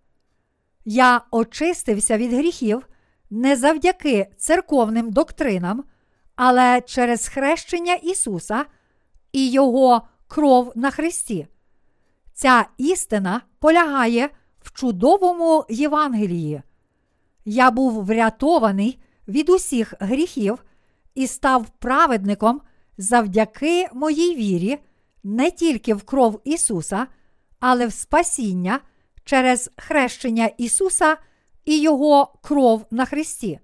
Я 0.84 1.20
очистився 1.30 2.18
від 2.18 2.32
гріхів 2.32 2.88
не 3.30 3.56
завдяки 3.56 4.26
церковним 4.36 5.10
доктринам, 5.10 5.84
але 6.36 6.80
через 6.80 7.28
хрещення 7.28 7.94
Ісуса 7.94 8.64
і 9.32 9.50
Його 9.50 10.02
кров 10.28 10.72
на 10.74 10.90
Христі. 10.90 11.46
Ця 12.34 12.66
істина 12.78 13.40
полягає 13.58 14.30
в 14.60 14.72
чудовому 14.72 15.64
Євангелії. 15.68 16.62
Я 17.44 17.70
був 17.70 18.04
врятований 18.04 19.02
від 19.28 19.48
усіх 19.48 19.94
гріхів 20.00 20.64
і 21.14 21.26
став 21.26 21.70
праведником 21.78 22.60
завдяки 22.98 23.88
моїй 23.92 24.36
вірі 24.36 24.78
не 25.24 25.50
тільки 25.50 25.94
в 25.94 26.02
кров 26.02 26.40
Ісуса, 26.44 27.06
але 27.60 27.86
в 27.86 27.92
спасіння 27.92 28.80
через 29.24 29.70
хрещення 29.76 30.50
Ісуса 30.58 31.16
і 31.64 31.80
Його 31.80 32.34
кров 32.42 32.86
на 32.90 33.04
Христі. 33.04 33.60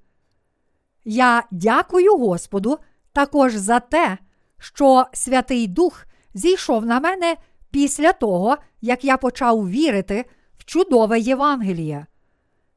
Я 1.11 1.45
дякую 1.51 2.17
Господу 2.17 2.79
також 3.13 3.55
за 3.55 3.81
те, 3.81 4.19
що 4.59 5.05
Святий 5.13 5.67
Дух 5.67 6.07
зійшов 6.35 6.87
на 6.87 7.01
мене 7.01 7.37
після 7.71 8.13
того, 8.13 8.57
як 8.81 9.05
я 9.05 9.17
почав 9.17 9.71
вірити 9.71 10.25
в 10.59 10.65
чудове 10.65 11.21
Євангеліє. 11.21 12.07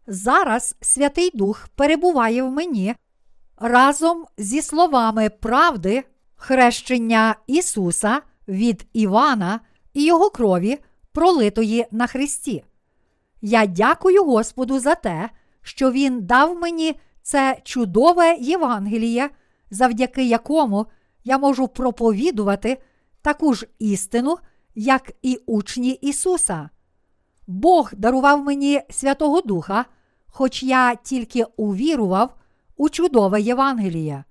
Зараз 0.07 0.75
Святий 0.81 1.31
Дух 1.33 1.67
перебуває 1.75 2.43
в 2.43 2.51
мені 2.51 2.95
разом 3.57 4.25
зі 4.37 4.61
словами 4.61 5.29
правди, 5.29 6.03
хрещення 6.35 7.35
Ісуса 7.47 8.21
від 8.47 8.87
Івана 8.93 9.59
і 9.93 10.05
Його 10.05 10.29
крові, 10.29 10.79
пролитої 11.11 11.85
на 11.91 12.07
Христі. 12.07 12.63
Я 13.41 13.65
дякую 13.65 14.23
Господу 14.23 14.79
за 14.79 14.95
те, 14.95 15.29
що 15.61 15.91
Він 15.91 16.25
дав 16.25 16.55
мені 16.59 16.95
це 17.21 17.57
чудове 17.63 18.35
Євангеліє, 18.39 19.29
завдяки 19.71 20.23
якому 20.23 20.85
я 21.23 21.37
можу 21.37 21.67
проповідувати 21.67 22.81
таку 23.21 23.53
ж 23.53 23.67
істину, 23.79 24.37
як 24.75 25.11
і 25.21 25.39
учні 25.45 25.91
Ісуса. 25.91 26.69
Бог 27.47 27.91
дарував 27.93 28.43
мені 28.43 28.81
Святого 28.89 29.41
Духа, 29.41 29.85
хоч 30.27 30.63
я 30.63 30.95
тільки 30.95 31.45
увірував 31.57 32.37
у 32.77 32.89
чудове 32.89 33.41
Євангеліє. 33.41 34.23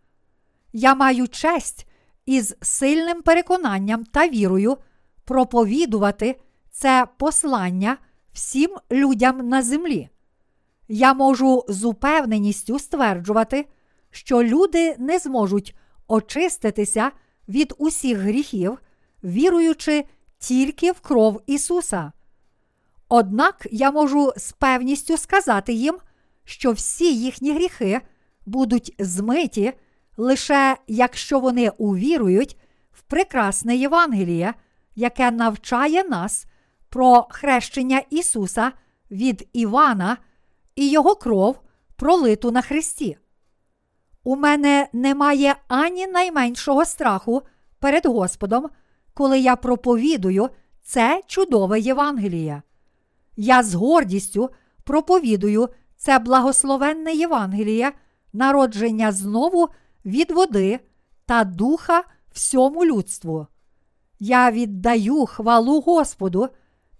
Я 0.72 0.94
маю 0.94 1.29
честь 1.29 1.87
із 2.26 2.57
сильним 2.62 3.22
переконанням 3.22 4.05
та 4.05 4.29
вірою 4.29 4.76
проповідувати 5.24 6.40
це 6.70 7.07
послання 7.18 7.96
всім 8.33 8.76
людям 8.90 9.48
на 9.48 9.62
землі. 9.62 10.09
Я 10.92 11.14
можу 11.14 11.64
з 11.68 11.85
упевненістю 11.85 12.79
стверджувати, 12.79 13.66
що 14.11 14.42
люди 14.42 14.96
не 14.98 15.18
зможуть 15.18 15.76
очиститися 16.09 17.11
від 17.48 17.74
усіх 17.79 18.18
гріхів, 18.18 18.79
віруючи 19.24 20.05
тільки 20.38 20.92
в 20.92 21.00
кров 21.00 21.42
Ісуса. 21.46 22.12
Однак 23.09 23.66
я 23.70 23.90
можу 23.90 24.33
з 24.37 24.53
певністю 24.53 25.16
сказати 25.16 25.72
їм, 25.72 25.98
що 26.44 26.72
всі 26.72 27.14
їхні 27.14 27.53
гріхи 27.53 28.00
будуть 28.46 28.94
змиті 28.98 29.72
лише 30.16 30.76
якщо 30.87 31.40
вони 31.40 31.70
увірують 31.79 32.57
в 32.92 33.03
прекрасне 33.03 33.76
Євангеліє, 33.76 34.55
яке 34.94 35.31
навчає 35.31 36.05
нас 36.05 36.46
про 36.88 37.26
хрещення 37.31 38.03
Ісуса 38.11 38.72
від 39.11 39.48
Івана 39.53 40.16
і 40.74 40.90
Його 40.90 41.14
кров 41.14 41.61
пролиту 41.96 42.50
на 42.50 42.62
Христі. 42.62 43.18
У 44.24 44.37
мене 44.37 44.88
немає 44.92 45.56
ані 45.68 46.06
найменшого 46.06 46.85
страху 46.85 47.42
перед 47.78 48.06
Господом, 48.06 48.66
коли 49.14 49.38
я 49.38 49.56
проповідую 49.56 50.48
це 50.83 51.22
чудове 51.26 51.80
Євангеліє. 51.80 52.62
Я 53.37 53.62
з 53.62 53.74
гордістю 53.74 54.50
проповідую 54.85 55.68
це 55.96 56.18
благословенне 56.18 57.12
Євангеліє, 57.12 57.92
народження 58.33 59.12
знову 59.12 59.68
від 60.04 60.30
води 60.30 60.80
та 61.26 61.44
духа 61.44 62.04
всьому 62.33 62.85
людству. 62.85 63.46
Я 64.18 64.50
віддаю 64.50 65.26
хвалу 65.26 65.80
Господу 65.80 66.48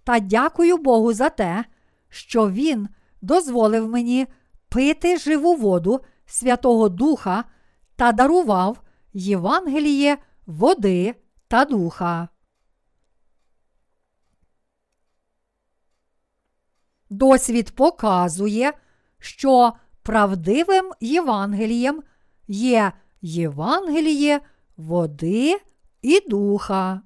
та 0.03 0.19
дякую 0.19 0.77
Богу 0.77 1.13
за 1.13 1.29
те, 1.29 1.65
що 2.09 2.49
Він 2.49 2.87
дозволив 3.21 3.89
мені 3.89 4.27
пити 4.69 5.17
живу 5.17 5.55
воду 5.55 6.01
Святого 6.25 6.89
Духа 6.89 7.43
та 7.95 8.11
дарував 8.11 8.81
Євангеліє 9.13 10.17
води 10.45 11.15
та 11.47 11.65
духа. 11.65 12.27
Досвід 17.09 17.71
показує, 17.75 18.73
що 19.19 19.73
правдивим 20.03 20.91
Євангелієм 20.99 22.03
є 22.47 22.91
Євангеліє 23.21 24.41
води 24.77 25.61
і 26.01 26.29
духа. 26.29 27.01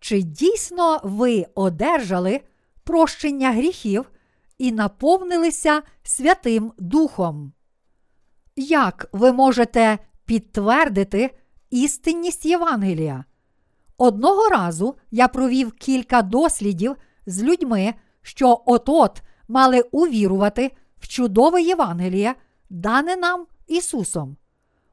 Чи 0.00 0.22
дійсно 0.22 1.00
ви 1.04 1.46
одержали 1.54 2.40
прощення 2.88 3.52
гріхів 3.52 4.10
і 4.58 4.72
наповнилися 4.72 5.82
Святим 6.02 6.72
Духом? 6.78 7.52
Як 8.56 9.08
ви 9.12 9.32
можете 9.32 9.98
підтвердити 10.24 11.34
істинність 11.70 12.46
Євангелія? 12.46 13.24
Одного 13.98 14.48
разу 14.48 14.94
я 15.10 15.28
провів 15.28 15.72
кілька 15.72 16.22
дослідів 16.22 16.96
з 17.26 17.42
людьми, 17.42 17.94
що 18.22 18.62
от-от 18.66 19.22
мали 19.48 19.80
увірувати 19.80 20.72
в 21.00 21.08
чудове 21.08 21.62
Євангеліє, 21.62 22.34
дане 22.70 23.16
нам 23.16 23.46
Ісусом. 23.66 24.36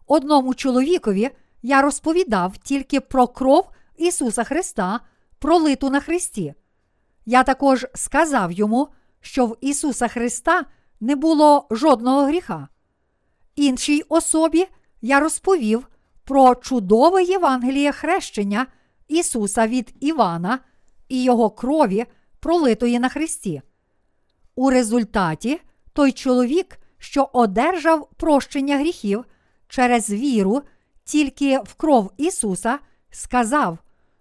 Одному 0.08 0.54
чоловікові 0.54 1.30
я 1.62 1.82
розповідав 1.82 2.58
тільки 2.58 3.00
про 3.02 3.28
кров 3.28 3.70
Ісуса 3.98 4.44
Христа, 4.44 5.00
пролиту 5.40 5.90
на 5.90 6.00
Христі. 6.00 6.54
Я 7.26 7.44
також 7.44 7.86
сказав 7.96 8.52
йому, 8.52 8.88
що 9.22 9.46
в 9.46 9.58
Ісуса 9.62 10.08
Христа 10.08 10.66
не 11.00 11.16
було 11.16 11.68
жодного 11.72 12.26
гріха. 12.26 12.68
Іншій 13.56 14.04
особі 14.10 14.68
я 15.02 15.20
розповів 15.20 15.88
про 16.24 16.56
чудове 16.56 17.24
Євангеліє 17.24 17.92
хрещення 17.92 18.68
Ісуса 19.08 19.68
від 19.68 19.94
Івана 20.00 20.60
і 21.10 21.24
Його 21.24 21.50
крові, 21.50 22.06
пролитої 22.40 23.00
на 23.00 23.10
Христі. 23.10 23.62
У 24.56 24.70
результаті 24.70 25.62
той 25.94 26.12
чоловік, 26.12 26.80
що 26.98 27.30
одержав 27.34 28.10
прощення 28.18 28.78
гріхів 28.78 29.26
через 29.68 30.10
віру 30.10 30.62
тільки 31.04 31.60
в 31.60 31.74
кров 31.74 32.12
Ісуса, 32.18 32.80
сказав, 33.10 33.78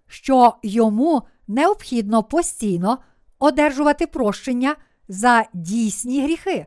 що 0.07 0.55
йому 0.63 1.23
необхідно 1.47 2.23
постійно 2.23 2.97
одержувати 3.39 4.07
прощення 4.07 4.75
за 5.07 5.45
дійсні 5.53 6.23
гріхи. 6.23 6.65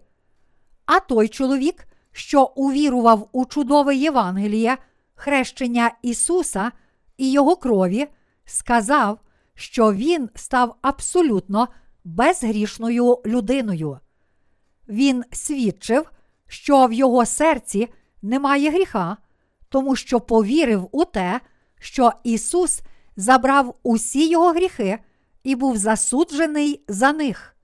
А 0.87 1.01
той 1.01 1.29
чоловік, 1.29 1.89
що 2.13 2.45
увірував 2.45 3.29
у 3.33 3.47
чудове 3.47 3.97
Євангеліє, 3.97 4.79
хрещення 5.15 5.91
Ісуса 6.03 6.73
і 7.17 7.33
Його 7.33 7.57
крові, 7.57 8.07
сказав, 8.45 9.19
що 9.55 9.93
він 9.93 10.31
став 10.35 10.75
абсолютно 10.83 11.69
безгрішною 12.05 13.19
людиною. 13.27 13.99
Він 14.89 15.25
свідчив, 15.33 16.11
що 16.47 16.87
в 16.87 16.93
його 16.93 17.27
серці 17.27 17.89
немає 18.23 18.71
гріха, 18.71 19.17
тому 19.69 19.97
що 19.97 20.21
повірив 20.21 20.89
у 20.93 21.05
те, 21.05 21.41
що 21.81 22.13
Ісус 22.25 22.81
забрав 23.19 23.75
усі 23.83 24.29
його 24.29 24.53
гріхи 24.53 24.99
і 25.43 25.55
був 25.55 25.77
засуджений 25.77 26.85
за 26.89 27.13
них. 27.13 27.57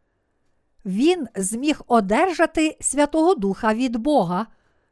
Він 0.85 1.27
зміг 1.37 1.81
одержати 1.87 2.77
Святого 2.81 3.35
Духа 3.35 3.75
від 3.75 3.97
Бога, 3.97 4.47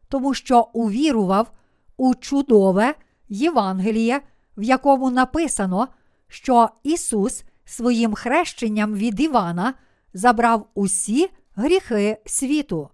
тому 0.09 0.35
що 0.35 0.69
увірував 0.73 1.53
у 1.97 2.15
чудове 2.15 2.95
Євангеліє, 3.29 4.21
в 4.57 4.63
якому 4.63 5.11
написано, 5.11 5.89
що 6.29 6.69
Ісус 6.83 7.45
своїм 7.65 8.15
хрещенням 8.15 8.95
від 8.95 9.21
Івана 9.21 9.75
забрав 10.15 10.67
усі 10.75 11.31
гріхи 11.55 12.19
світу. 12.27 12.89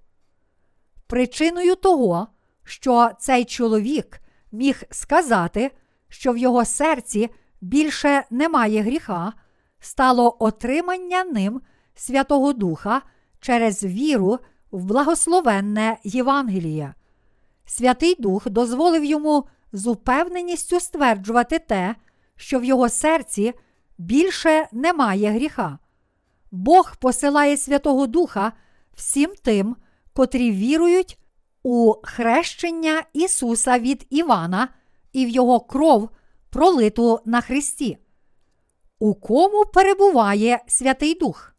Причиною 1.06 1.74
того, 1.74 2.28
що 2.64 3.10
цей 3.18 3.44
чоловік 3.44 4.20
міг 4.52 4.82
сказати, 4.90 5.70
що 6.08 6.32
в 6.32 6.38
його 6.38 6.64
серці 6.64 7.30
більше 7.60 8.24
немає 8.30 8.82
гріха, 8.82 9.32
стало 9.80 10.36
отримання 10.38 11.24
ним 11.24 11.60
Святого 11.94 12.52
Духа 12.52 13.02
через 13.40 13.84
віру 13.84 14.38
в 14.70 14.84
благословенне 14.84 15.96
Євангеліє. 16.04 16.94
Святий 17.66 18.16
Дух 18.18 18.48
дозволив 18.48 19.04
йому 19.04 19.44
з 19.72 19.86
упевненістю 19.86 20.80
стверджувати 20.80 21.58
те, 21.58 21.94
що 22.36 22.58
в 22.58 22.64
його 22.64 22.88
серці 22.88 23.54
більше 23.98 24.68
немає 24.72 25.30
гріха. 25.30 25.78
Бог 26.50 26.96
посилає 26.96 27.56
Святого 27.56 28.06
Духа 28.06 28.52
всім 28.92 29.32
тим, 29.42 29.76
котрі 30.12 30.52
вірують 30.52 31.18
у 31.62 31.94
хрещення 32.02 33.02
Ісуса 33.12 33.78
від 33.78 34.06
Івана 34.10 34.68
і 35.12 35.26
в 35.26 35.28
Його 35.28 35.60
кров, 35.60 36.10
пролиту 36.50 37.20
на 37.24 37.40
Христі. 37.40 37.98
У 38.98 39.14
кому 39.14 39.64
перебуває 39.64 40.60
Святий 40.66 41.14
Дух? 41.14 41.54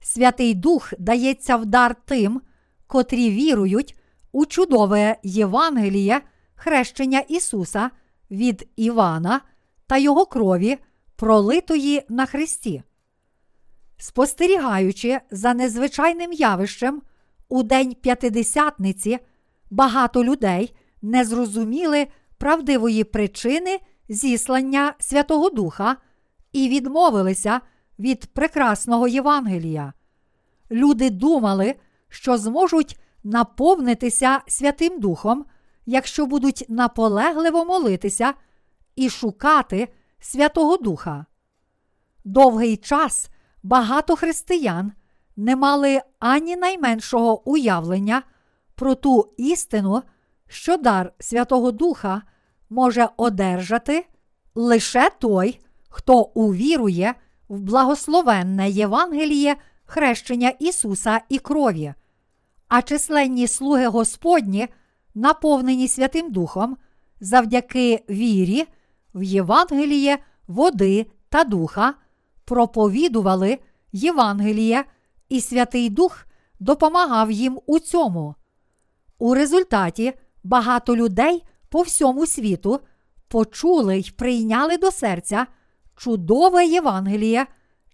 Святий 0.00 0.54
Дух 0.54 0.92
дається 0.98 1.56
в 1.56 1.66
дар 1.66 1.96
тим, 2.04 2.40
котрі 2.86 3.30
вірують 3.30 3.96
у 4.32 4.46
чудове 4.46 5.16
Євангеліє 5.22 6.20
хрещення 6.54 7.18
Ісуса 7.18 7.90
від 8.30 8.68
Івана 8.76 9.40
та 9.86 9.96
Його 9.96 10.26
крові, 10.26 10.78
пролитої 11.16 12.02
на 12.08 12.26
Христі. 12.26 12.82
Спостерігаючи 13.98 15.20
за 15.30 15.54
незвичайним 15.54 16.32
явищем 16.32 17.02
у 17.48 17.62
День 17.62 17.94
П'ятидесятниці, 17.94 19.18
багато 19.70 20.24
людей 20.24 20.76
не 21.02 21.24
зрозуміли 21.24 22.06
правдивої 22.38 23.04
причини 23.04 23.80
зіслання 24.08 24.94
Святого 24.98 25.50
Духа 25.50 25.96
і 26.52 26.68
відмовилися 26.68 27.60
від 27.98 28.26
прекрасного 28.26 29.08
Євангелія. 29.08 29.92
Люди 30.70 31.10
думали, 31.10 31.74
що 32.08 32.38
зможуть 32.38 32.98
наповнитися 33.24 34.40
Святим 34.46 35.00
Духом, 35.00 35.44
якщо 35.86 36.26
будуть 36.26 36.64
наполегливо 36.68 37.64
молитися 37.64 38.34
і 38.96 39.10
шукати 39.10 39.88
Святого 40.20 40.76
Духа. 40.76 41.26
Довгий 42.24 42.76
час 42.76 43.28
багато 43.62 44.16
християн 44.16 44.92
не 45.36 45.56
мали 45.56 46.00
ані 46.18 46.56
найменшого 46.56 47.48
уявлення 47.50 48.22
про 48.74 48.94
ту 48.94 49.34
істину, 49.36 50.02
що 50.48 50.76
дар 50.76 51.12
Святого 51.18 51.72
Духа 51.72 52.22
може 52.74 53.08
одержати 53.16 54.06
лише 54.54 55.10
той, 55.18 55.60
хто 55.88 56.22
увірує 56.22 57.14
в 57.48 57.60
благословенне 57.60 58.70
Євангеліє 58.70 59.56
хрещення 59.84 60.48
Ісуса 60.48 61.20
і 61.28 61.38
крові, 61.38 61.94
а 62.68 62.82
численні 62.82 63.46
слуги 63.46 63.86
Господні, 63.86 64.68
наповнені 65.14 65.88
Святим 65.88 66.32
Духом, 66.32 66.76
завдяки 67.20 68.04
вірі 68.10 68.66
в 69.14 69.22
Євангеліє 69.22 70.18
води 70.46 71.06
та 71.28 71.44
духа, 71.44 71.94
проповідували 72.44 73.58
Євангеліє, 73.92 74.84
і 75.28 75.40
Святий 75.40 75.90
Дух 75.90 76.26
допомагав 76.60 77.30
їм 77.30 77.60
у 77.66 77.78
цьому. 77.78 78.34
У 79.18 79.34
результаті 79.34 80.12
багато 80.44 80.96
людей 80.96 81.42
по 81.68 81.82
всьому 81.82 82.26
світу 82.26 82.80
почули 83.28 83.98
й 83.98 84.10
прийняли 84.16 84.76
до 84.76 84.90
серця 84.90 85.46
чудове 85.96 86.66
Євангеліє 86.66 87.46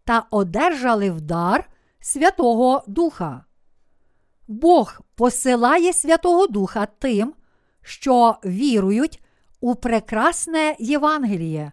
та 0.04 0.26
одержали 0.30 1.10
в 1.10 1.20
дар 1.20 1.70
Святого 2.00 2.84
Духа. 2.86 3.44
Бог 4.48 5.00
посилає 5.14 5.92
Святого 5.92 6.46
Духа 6.46 6.86
тим, 6.86 7.34
що 7.82 8.36
вірують 8.44 9.22
у 9.60 9.74
прекрасне 9.74 10.76
Євангеліє. 10.78 11.72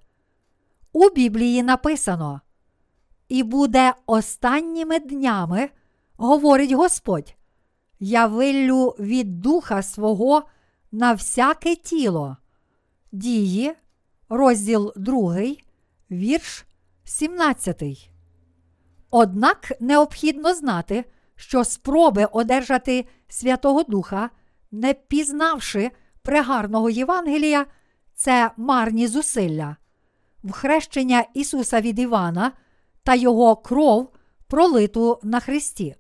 У 0.94 1.10
Біблії 1.10 1.64
написано: 1.64 2.42
І 3.30 3.44
буде 3.44 3.94
останніми 4.06 5.00
днями, 5.00 5.70
говорить 6.18 6.72
Господь, 6.72 7.36
я 8.00 8.28
виллю 8.28 8.96
від 9.00 9.42
духа 9.42 9.84
свого 9.84 10.44
на 10.92 11.14
всяке 11.14 11.76
тіло. 11.76 12.38
Дії, 13.12 13.74
розділ 14.30 14.94
2, 14.96 15.36
вірш 16.12 16.66
17. 17.04 17.84
Однак 19.10 19.72
необхідно 19.80 20.54
знати, 20.54 21.06
що 21.36 21.64
спроби 21.64 22.26
одержати 22.26 23.06
Святого 23.28 23.84
Духа, 23.84 24.30
не 24.72 24.94
пізнавши 24.94 25.92
прегарного 26.22 26.90
Євангелія, 26.90 27.66
це 28.16 28.52
марні 28.58 29.08
зусилля. 29.08 29.76
В 30.44 30.52
хрещення 30.52 31.26
Ісуса 31.34 31.82
від 31.82 32.00
Івана 32.00 32.52
та 33.04 33.16
Його 33.16 33.56
кров 33.56 34.14
пролиту 34.48 35.20
на 35.24 35.40
Христі. 35.40 35.96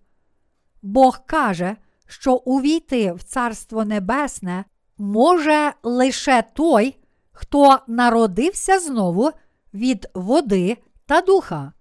Бог 0.81 1.25
каже, 1.25 1.75
що 2.07 2.33
увійти 2.33 3.13
в 3.13 3.23
Царство 3.23 3.85
Небесне 3.85 4.65
може 4.97 5.73
лише 5.83 6.43
той, 6.53 6.97
хто 7.31 7.79
народився 7.87 8.79
знову 8.79 9.31
від 9.73 10.09
води 10.13 10.77
та 11.05 11.21
духа, 11.21 11.73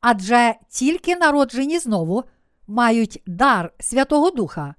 адже 0.00 0.54
тільки 0.68 1.16
народжені 1.16 1.78
знову 1.78 2.24
мають 2.66 3.22
дар 3.26 3.72
Святого 3.80 4.30
Духа. 4.30 4.74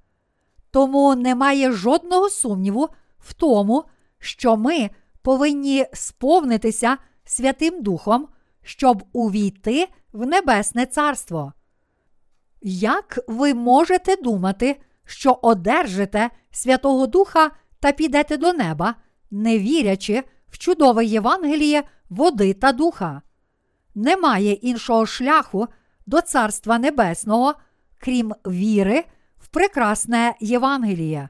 Тому 0.70 1.14
немає 1.14 1.72
жодного 1.72 2.30
сумніву 2.30 2.88
в 3.18 3.34
тому, 3.34 3.84
що 4.18 4.56
ми 4.56 4.90
повинні 5.22 5.86
сповнитися 5.92 6.98
Святим 7.24 7.82
Духом, 7.82 8.28
щоб 8.62 9.04
увійти 9.12 9.88
в 10.12 10.26
Небесне 10.26 10.86
Царство. 10.86 11.52
Як 12.62 13.18
ви 13.28 13.54
можете 13.54 14.16
думати, 14.16 14.80
що 15.04 15.38
одержите 15.42 16.30
Святого 16.50 17.06
Духа 17.06 17.50
та 17.80 17.92
підете 17.92 18.36
до 18.36 18.52
неба, 18.52 18.94
не 19.30 19.58
вірячи 19.58 20.22
в 20.48 20.58
чудове 20.58 21.04
Євангеліє 21.04 21.82
води 22.08 22.52
та 22.52 22.72
духа. 22.72 23.22
Немає 23.94 24.52
іншого 24.52 25.06
шляху 25.06 25.66
до 26.06 26.20
Царства 26.20 26.78
Небесного, 26.78 27.54
крім 27.98 28.34
віри 28.46 29.04
в 29.38 29.48
прекрасне 29.48 30.34
Євангеліє. 30.40 31.28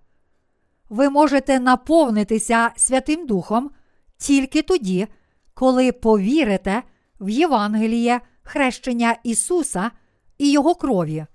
Ви 0.89 1.11
можете 1.11 1.61
наповнитися 1.61 2.71
Святим 2.77 3.27
Духом 3.27 3.71
тільки 4.17 4.63
тоді, 4.63 5.07
коли 5.55 5.93
повірите 5.93 6.83
в 7.21 7.29
Євангеліє 7.29 8.21
хрещення 8.43 9.17
Ісуса 9.25 9.91
і 10.39 10.51
Його 10.51 10.75
крові. 10.75 11.27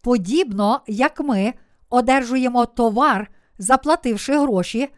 Подібно 0.00 0.80
як 0.86 1.20
ми 1.20 1.54
одержуємо 1.90 2.66
товар, 2.66 3.30
заплативши 3.62 4.38
гроші, 4.38 4.88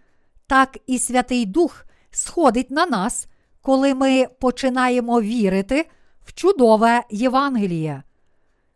так 0.47 0.79
і 0.87 0.99
Святий 0.99 1.47
Дух 1.47 1.85
сходить 2.11 2.71
на 2.71 2.87
нас, 2.87 3.27
коли 3.63 3.95
ми 3.95 4.27
починаємо 4.41 5.21
вірити 5.21 5.91
в 6.25 6.33
чудове 6.33 7.03
Євангеліє. 7.11 8.03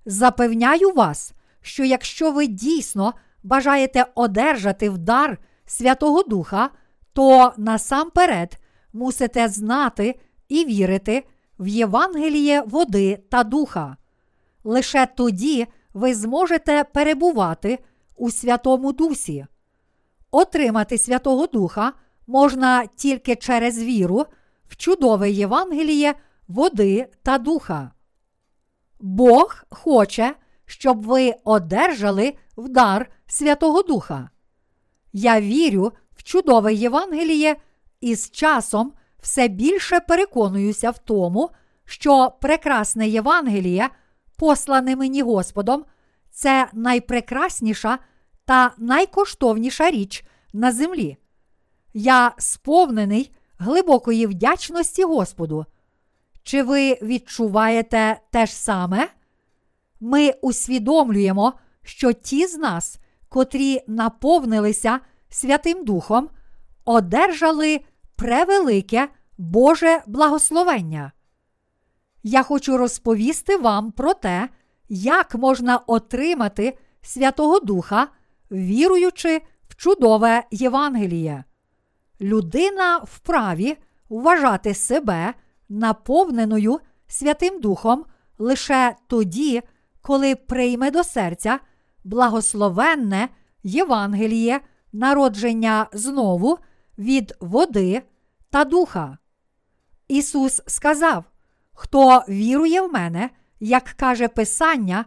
Запевняю 0.07 0.92
вас, 0.92 1.33
що 1.61 1.85
якщо 1.85 2.33
ви 2.33 2.46
дійсно 2.46 3.14
бажаєте 3.42 4.07
одержати 4.14 4.90
в 4.90 4.98
дар 4.98 5.38
Святого 5.66 6.22
Духа, 6.22 6.70
то 7.12 7.53
насамперед 7.57 8.59
мусите 8.92 9.48
знати 9.48 10.20
і 10.48 10.64
вірити 10.64 11.24
в 11.59 11.68
Євангеліє 11.68 12.62
води 12.66 13.18
та 13.31 13.44
духа. 13.44 13.96
Лише 14.64 15.07
тоді 15.07 15.66
ви 15.94 16.14
зможете 16.14 16.85
перебувати 16.85 17.79
у 18.16 18.31
Святому 18.31 18.92
Дусі. 18.92 19.46
Отримати 20.30 20.98
Святого 20.98 21.46
Духа 21.46 21.92
можна 22.26 22.86
тільки 22.86 23.36
через 23.36 23.82
віру 23.82 24.26
в 24.68 24.76
чудове 24.76 25.30
Євангеліє 25.30 26.14
води 26.48 27.08
та 27.22 27.38
духа. 27.38 27.90
Бог 29.00 29.64
хоче, 29.70 30.34
щоб 30.66 31.06
ви 31.06 31.34
одержали 31.44 32.34
в 32.56 32.68
дар 32.68 33.10
Святого 33.26 33.82
Духа. 33.82 34.30
Я 35.12 35.40
вірю 35.40 35.92
в 36.16 36.22
чудове 36.22 36.74
Євангеліє 36.74 37.56
і 38.00 38.14
з 38.14 38.30
часом 38.30 38.92
все 39.20 39.48
більше 39.48 40.00
переконуюся 40.00 40.90
в 40.90 40.98
тому, 40.98 41.50
що 41.84 42.32
прекрасне 42.40 43.08
Євангеліє, 43.08 43.90
послане 44.36 44.96
мені 44.96 45.22
Господом, 45.22 45.84
це 46.30 46.68
найпрекрасніша 46.72 47.98
та 48.48 48.72
найкоштовніша 48.78 49.90
річ 49.90 50.24
на 50.52 50.72
землі. 50.72 51.16
Я 51.94 52.32
сповнений 52.38 53.32
глибокої 53.58 54.26
вдячності 54.26 55.04
Господу. 55.04 55.66
Чи 56.42 56.62
ви 56.62 56.98
відчуваєте 57.02 58.20
те 58.30 58.46
ж 58.46 58.54
саме? 58.54 59.08
Ми 60.00 60.30
усвідомлюємо, 60.42 61.52
що 61.82 62.12
ті 62.12 62.46
з 62.46 62.56
нас, 62.56 62.98
котрі 63.28 63.80
наповнилися 63.87 65.00
Святим 65.28 65.84
Духом, 65.84 66.28
одержали 66.84 67.80
превелике 68.16 69.08
Боже 69.38 70.02
благословення. 70.06 71.12
Я 72.22 72.42
хочу 72.42 72.76
розповісти 72.76 73.56
вам 73.56 73.92
про 73.92 74.14
те, 74.14 74.48
як 74.88 75.34
можна 75.34 75.76
отримати 75.76 76.78
Святого 77.02 77.61
Духа, 77.61 78.08
віруючи 78.50 79.42
в 79.68 79.76
чудове 79.76 80.44
Євангеліє. 80.50 81.44
Людина 82.20 82.98
вправі 82.98 83.76
вважати 84.08 84.74
себе 84.74 85.34
наповненою 85.68 86.80
Святим 87.06 87.61
Духом 87.61 88.04
лише 88.38 88.96
тоді, 89.06 89.62
коли 90.02 90.37
прийме 90.37 90.90
до 90.90 91.04
серця 91.04 91.58
благословенне 92.04 93.28
Євангеліє, 93.62 94.61
народження 94.92 95.87
знову 95.92 96.58
від 96.98 97.34
води 97.40 98.02
та 98.50 98.64
духа. 98.64 99.18
Ісус 100.08 100.62
сказав: 100.66 101.24
Хто 101.72 102.24
вірує 102.28 102.82
в 102.82 102.92
мене, 102.92 103.30
як 103.61 103.84
каже 103.84 104.28
Писання, 104.28 105.04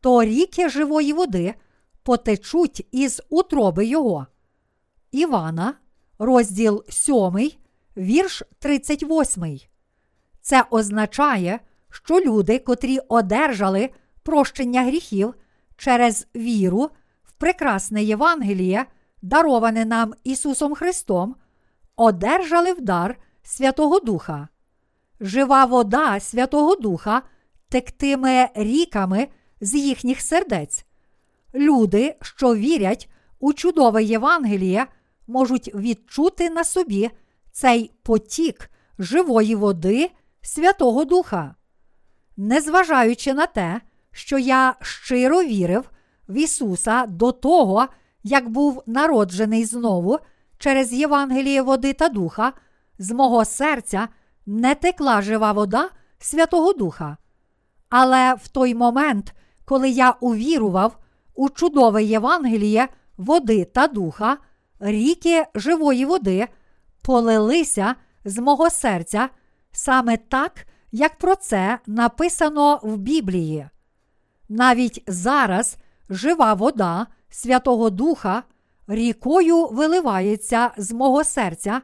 то 0.00 0.22
ріки 0.24 0.68
живої 0.68 1.12
води 1.12 1.54
потечуть 2.08 2.86
із 2.92 3.22
утроби 3.28 3.86
Його. 3.86 4.26
Івана, 5.10 5.74
розділ 6.18 6.84
7, 6.88 7.50
вірш 7.96 8.42
38. 8.58 9.60
Це 10.40 10.64
означає, 10.70 11.60
що 11.90 12.20
люди, 12.20 12.58
котрі 12.58 12.98
одержали 13.08 13.90
прощення 14.22 14.82
гріхів 14.82 15.34
через 15.76 16.26
віру 16.36 16.90
в 17.24 17.32
прекрасне 17.32 18.02
Євангеліє, 18.02 18.86
дароване 19.22 19.84
нам 19.84 20.14
Ісусом 20.24 20.74
Христом, 20.74 21.36
одержали 21.96 22.72
в 22.72 22.80
дар 22.80 23.18
Святого 23.42 24.00
Духа. 24.00 24.48
Жива 25.20 25.64
вода 25.64 26.20
Святого 26.20 26.76
Духа 26.76 27.22
тектиме 27.68 28.48
ріками 28.54 29.28
з 29.60 29.74
їхніх 29.74 30.20
сердець. 30.20 30.84
Люди, 31.54 32.16
що 32.22 32.54
вірять 32.54 33.10
у 33.38 33.52
чудове 33.52 34.04
Євангеліє, 34.04 34.86
можуть 35.26 35.74
відчути 35.74 36.50
на 36.50 36.64
собі 36.64 37.10
цей 37.52 37.92
потік 38.02 38.70
живої 38.98 39.54
води 39.54 40.10
Святого 40.42 41.04
Духа. 41.04 41.54
Незважаючи 42.36 43.34
на 43.34 43.46
те, 43.46 43.80
що 44.12 44.38
я 44.38 44.74
щиро 44.80 45.42
вірив 45.42 45.90
в 46.28 46.36
Ісуса 46.36 47.06
до 47.06 47.32
того, 47.32 47.86
як 48.22 48.48
був 48.48 48.82
народжений 48.86 49.64
знову 49.64 50.18
через 50.58 50.92
Євангеліє 50.92 51.62
води 51.62 51.92
та 51.92 52.08
духа, 52.08 52.52
з 52.98 53.10
мого 53.10 53.44
серця 53.44 54.08
не 54.46 54.74
текла 54.74 55.22
жива 55.22 55.52
вода 55.52 55.90
Святого 56.18 56.72
Духа. 56.72 57.16
Але 57.88 58.34
в 58.34 58.48
той 58.48 58.74
момент, 58.74 59.34
коли 59.64 59.90
я 59.90 60.10
увірував 60.10 60.98
у 61.38 61.50
чудове 61.50 62.04
Євангеліє 62.04 62.88
води 63.16 63.64
та 63.64 63.88
духа, 63.88 64.38
ріки 64.80 65.44
живої 65.54 66.04
води 66.04 66.48
полилися 67.02 67.94
з 68.24 68.38
мого 68.38 68.70
серця 68.70 69.28
саме 69.72 70.16
так, 70.16 70.66
як 70.92 71.18
про 71.18 71.36
це 71.36 71.78
написано 71.86 72.80
в 72.82 72.96
Біблії. 72.96 73.68
Навіть 74.48 75.04
зараз 75.06 75.76
жива 76.10 76.54
вода 76.54 77.06
Святого 77.28 77.90
Духа 77.90 78.42
рікою 78.86 79.66
виливається 79.66 80.70
з 80.76 80.92
мого 80.92 81.24
серця 81.24 81.82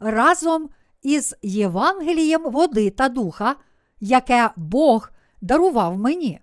разом 0.00 0.68
із 1.02 1.34
Євангелієм 1.42 2.42
води 2.42 2.90
та 2.90 3.08
духа, 3.08 3.56
яке 4.00 4.50
Бог 4.56 5.10
дарував 5.40 5.98
мені. 5.98 6.40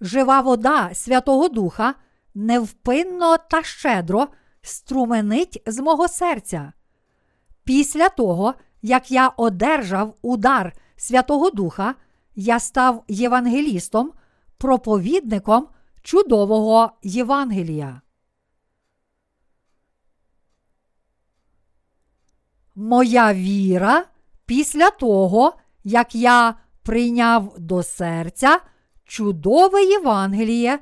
Жива 0.00 0.40
вода 0.40 0.94
Святого 0.94 1.48
Духа 1.48 1.94
невпинно 2.34 3.36
та 3.38 3.62
щедро 3.62 4.28
струменить 4.62 5.62
з 5.66 5.78
мого 5.78 6.08
серця. 6.08 6.72
Після 7.64 8.08
того, 8.08 8.54
як 8.82 9.10
я 9.10 9.28
одержав 9.28 10.14
удар 10.22 10.72
Святого 10.96 11.50
Духа, 11.50 11.94
я 12.34 12.60
став 12.60 13.04
євангелістом, 13.08 14.12
проповідником 14.58 15.68
чудового 16.02 16.92
Євангелія. 17.02 18.00
Моя 22.74 23.34
віра 23.34 24.04
після 24.46 24.90
того, 24.90 25.52
як 25.84 26.14
я 26.14 26.54
прийняв 26.82 27.54
до 27.58 27.82
серця 27.82 28.60
чудове 29.08 29.82
Євангеліє 29.84 30.78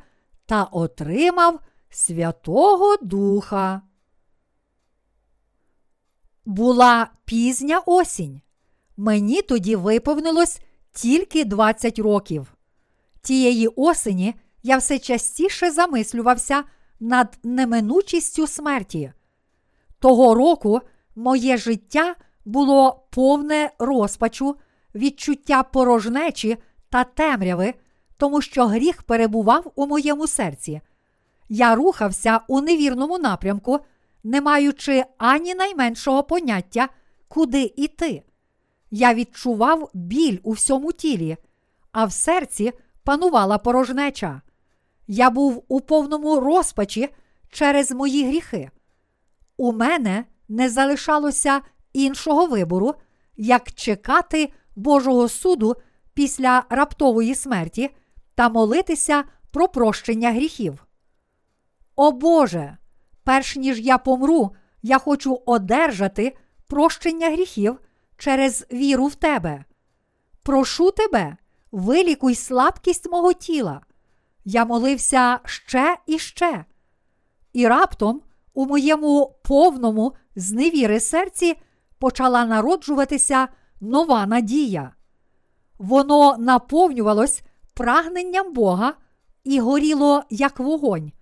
та 0.47 0.63
отримав 0.65 1.61
Святого 1.91 2.97
Духа. 2.97 3.83
Була 6.45 7.11
пізня 7.25 7.79
осінь. 7.87 8.41
Мені 8.97 9.43
тоді 9.43 9.77
виповнилось 9.77 10.61
тільки 10.93 11.45
20 11.45 11.99
років. 11.99 12.55
Тієї 13.23 13.69
осені 13.69 14.35
я 14.63 14.77
все 14.77 14.99
частіше 14.99 15.71
замислювався 15.71 16.65
над 17.01 17.39
неминучістю 17.43 18.47
смерті. 18.47 19.13
Того 19.99 20.35
року 20.35 20.81
моє 21.17 21.57
життя 21.57 22.15
було 22.45 23.07
повне 23.11 23.71
розпачу, 23.79 24.57
відчуття 24.95 25.63
порожнечі 25.63 26.57
та 26.91 27.05
темряви, 27.05 27.75
тому 28.17 28.41
що 28.41 28.67
гріх 28.67 29.03
перебував 29.03 29.73
у 29.75 29.87
моєму 29.87 30.27
серці. 30.27 30.81
Я 31.49 31.75
рухався 31.75 32.41
у 32.49 32.61
невірному 32.61 33.19
напрямку, 33.19 33.79
не 34.25 34.41
маючи 34.41 35.05
ані 35.19 35.55
найменшого 35.55 36.23
поняття, 36.23 36.89
куди 37.29 37.73
йти. 37.77 38.23
я 38.91 39.15
відчував 39.15 39.91
біль 39.95 40.39
у 40.43 40.53
всьому 40.53 40.93
тілі, 40.93 41.37
а 41.93 42.05
в 42.05 42.13
серці 42.13 42.73
панувала 43.05 43.59
порожнеча. 43.59 44.41
Я 45.07 45.31
був 45.31 45.65
у 45.69 45.81
повному 45.81 46.41
розпачі 46.41 47.09
через 47.51 47.93
мої 47.93 48.29
гріхи. 48.29 48.71
У 49.57 49.73
мене 49.73 50.25
не 50.49 50.71
залишалося 50.71 51.61
іншого 51.93 52.47
вибору, 52.47 52.95
як 53.37 53.73
чекати 53.73 54.53
Божого 54.77 55.29
суду 55.29 55.77
після 56.15 56.65
раптової 56.69 57.35
смерті 57.35 57.91
та 58.37 58.49
молитися 58.49 59.25
про 59.51 59.69
прощення 59.69 60.33
гріхів. 60.33 60.87
О 61.97 62.13
Боже, 62.13 62.77
перш 63.25 63.57
ніж 63.57 63.81
я 63.81 63.99
помру, 63.99 64.57
я 64.83 64.99
хочу 64.99 65.43
одержати 65.47 66.37
прощення 66.67 67.31
гріхів 67.31 67.81
через 68.17 68.67
віру 68.73 69.07
в 69.07 69.15
Тебе. 69.15 69.65
Прошу 70.43 70.91
тебе, 70.91 71.37
вилікуй 71.73 72.35
слабкість 72.35 73.11
мого 73.11 73.33
тіла. 73.33 73.81
Я 74.45 74.65
молився 74.65 75.41
ще 75.45 75.97
і 76.07 76.19
ще. 76.19 76.65
І 77.53 77.69
раптом 77.69 78.21
у 78.55 78.67
моєму 78.67 79.37
повному 79.43 80.15
зневіри 80.37 81.01
серці 81.01 81.57
почала 81.99 82.47
народжуватися 82.47 83.49
нова 83.81 84.27
надія. 84.27 84.93
Воно 85.79 86.37
наповнювалось 86.39 87.43
прагненням 87.77 88.53
Бога 88.53 88.95
і 89.45 89.61
горіло 89.61 90.23
як 90.31 90.61
вогонь. 90.61 91.13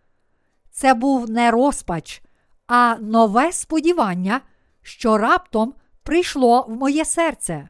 Це 0.70 0.94
був 0.94 1.30
не 1.30 1.50
розпач, 1.50 2.22
а 2.66 2.96
нове 3.00 3.52
сподівання, 3.52 4.40
що 4.82 5.18
раптом 5.18 5.74
прийшло 6.02 6.66
в 6.68 6.76
моє 6.76 7.04
серце. 7.04 7.68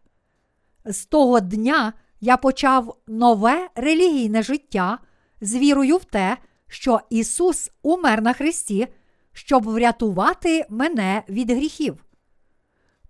З 0.84 1.06
того 1.06 1.40
дня 1.40 1.92
я 2.20 2.36
почав 2.36 2.96
нове 3.06 3.68
релігійне 3.74 4.42
життя 4.42 4.98
з 5.40 5.54
вірою 5.54 5.96
в 5.96 6.04
те, 6.04 6.36
що 6.68 7.00
Ісус 7.10 7.70
умер 7.82 8.22
на 8.22 8.32
Христі, 8.32 8.88
щоб 9.32 9.64
врятувати 9.64 10.66
мене 10.68 11.22
від 11.28 11.50
гріхів. 11.50 12.04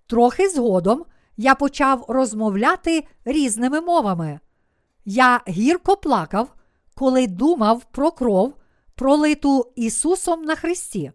Трохи 0.06 0.48
згодом 0.48 1.04
я 1.36 1.54
почав 1.54 2.04
розмовляти 2.08 3.06
різними 3.24 3.80
мовами. 3.80 4.40
Я 5.04 5.40
гірко 5.48 5.96
плакав, 5.96 6.54
коли 6.94 7.26
думав 7.26 7.84
про 7.84 8.10
кров, 8.10 8.54
пролиту 8.94 9.72
Ісусом 9.76 10.42
на 10.42 10.56
Христі. 10.56 11.12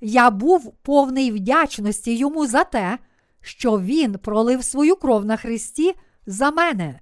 Я 0.00 0.30
був 0.30 0.74
повний 0.82 1.30
вдячності 1.30 2.16
йому 2.16 2.46
за 2.46 2.64
те, 2.64 2.98
що 3.40 3.80
Він 3.80 4.12
пролив 4.12 4.64
свою 4.64 4.96
кров 4.96 5.24
на 5.24 5.36
Христі 5.36 5.94
за 6.26 6.50
мене. 6.50 7.00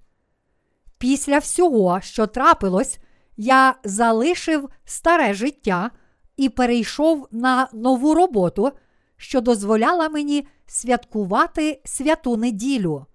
Після 0.98 1.38
всього, 1.38 2.00
що 2.00 2.26
трапилось, 2.26 2.98
я 3.36 3.74
залишив 3.84 4.68
старе 4.84 5.34
життя 5.34 5.90
і 6.36 6.48
перейшов 6.48 7.28
на 7.30 7.68
нову 7.72 8.14
роботу, 8.14 8.72
що 9.16 9.40
дозволяла 9.40 10.08
мені 10.08 10.46
святкувати 10.66 11.80
святу 11.84 12.36
неділю. 12.36 13.06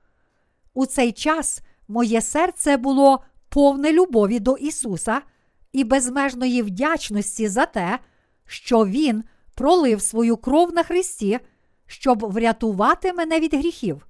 У 0.73 0.85
цей 0.85 1.11
час 1.11 1.61
моє 1.87 2.21
серце 2.21 2.77
було 2.77 3.23
повне 3.49 3.93
любові 3.93 4.39
до 4.39 4.57
Ісуса 4.57 5.21
і 5.71 5.83
безмежної 5.83 6.61
вдячності 6.61 7.47
за 7.47 7.65
те, 7.65 7.99
що 8.45 8.85
Він 8.85 9.23
пролив 9.55 10.01
свою 10.01 10.37
кров 10.37 10.73
на 10.73 10.83
Христі, 10.83 11.39
щоб 11.87 12.31
врятувати 12.31 13.13
мене 13.13 13.39
від 13.39 13.53
гріхів. 13.53 14.07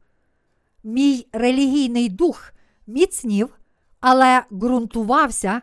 Мій 0.84 1.28
релігійний 1.32 2.10
дух 2.10 2.54
міцнів, 2.88 3.50
але 4.00 4.44
ґрунтувався 4.52 5.62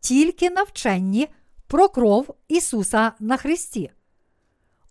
тільки 0.00 0.50
на 0.50 0.62
вченні 0.62 1.28
про 1.66 1.88
кров 1.88 2.34
Ісуса 2.48 3.12
на 3.20 3.36
Христі. 3.36 3.90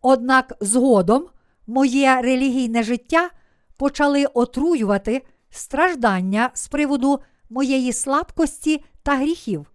Однак 0.01 0.53
згодом 0.61 1.25
моє 1.67 2.21
релігійне 2.21 2.83
життя 2.83 3.29
почали 3.77 4.25
отруювати 4.25 5.21
страждання 5.51 6.49
з 6.53 6.67
приводу 6.67 7.19
моєї 7.49 7.93
слабкості 7.93 8.83
та 9.03 9.15
гріхів. 9.15 9.71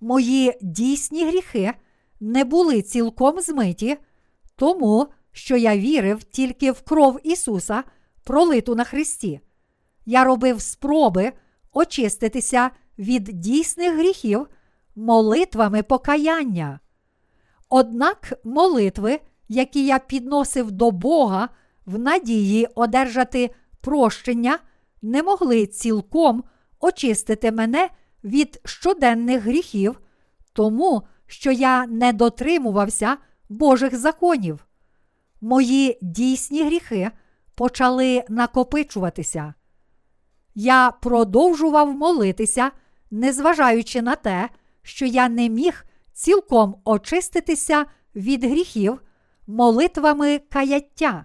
Мої 0.00 0.58
дійсні 0.62 1.26
гріхи 1.26 1.74
не 2.20 2.44
були 2.44 2.82
цілком 2.82 3.40
змиті, 3.40 3.96
тому 4.56 5.06
що 5.32 5.56
я 5.56 5.76
вірив 5.76 6.24
тільки 6.24 6.72
в 6.72 6.80
кров 6.80 7.20
Ісуса, 7.22 7.84
пролиту 8.24 8.74
на 8.74 8.84
Христі. 8.84 9.40
Я 10.06 10.24
робив 10.24 10.60
спроби 10.60 11.32
очиститися 11.72 12.70
від 12.98 13.24
дійсних 13.24 13.94
гріхів 13.98 14.46
молитвами 14.96 15.82
покаяння. 15.82 16.80
Однак 17.68 18.32
молитви, 18.44 19.20
які 19.48 19.86
я 19.86 19.98
підносив 19.98 20.70
до 20.70 20.90
Бога 20.90 21.48
в 21.86 21.98
надії 21.98 22.68
одержати 22.74 23.50
прощення, 23.80 24.58
не 25.02 25.22
могли 25.22 25.66
цілком 25.66 26.44
очистити 26.80 27.52
мене 27.52 27.90
від 28.24 28.60
щоденних 28.64 29.42
гріхів, 29.42 30.00
тому 30.52 31.02
що 31.26 31.50
я 31.50 31.86
не 31.86 32.12
дотримувався 32.12 33.16
Божих 33.48 33.98
законів. 33.98 34.66
Мої 35.40 35.98
дійсні 36.02 36.64
гріхи 36.64 37.10
почали 37.54 38.24
накопичуватися. 38.28 39.54
Я 40.54 40.90
продовжував 40.90 41.94
молитися, 41.94 42.70
незважаючи 43.10 44.02
на 44.02 44.16
те, 44.16 44.48
що 44.82 45.06
я 45.06 45.28
не 45.28 45.48
міг 45.48 45.84
цілком 46.12 46.76
очиститися 46.84 47.86
від 48.14 48.44
гріхів 48.44 49.02
молитвами 49.46 50.38
каяття. 50.38 51.24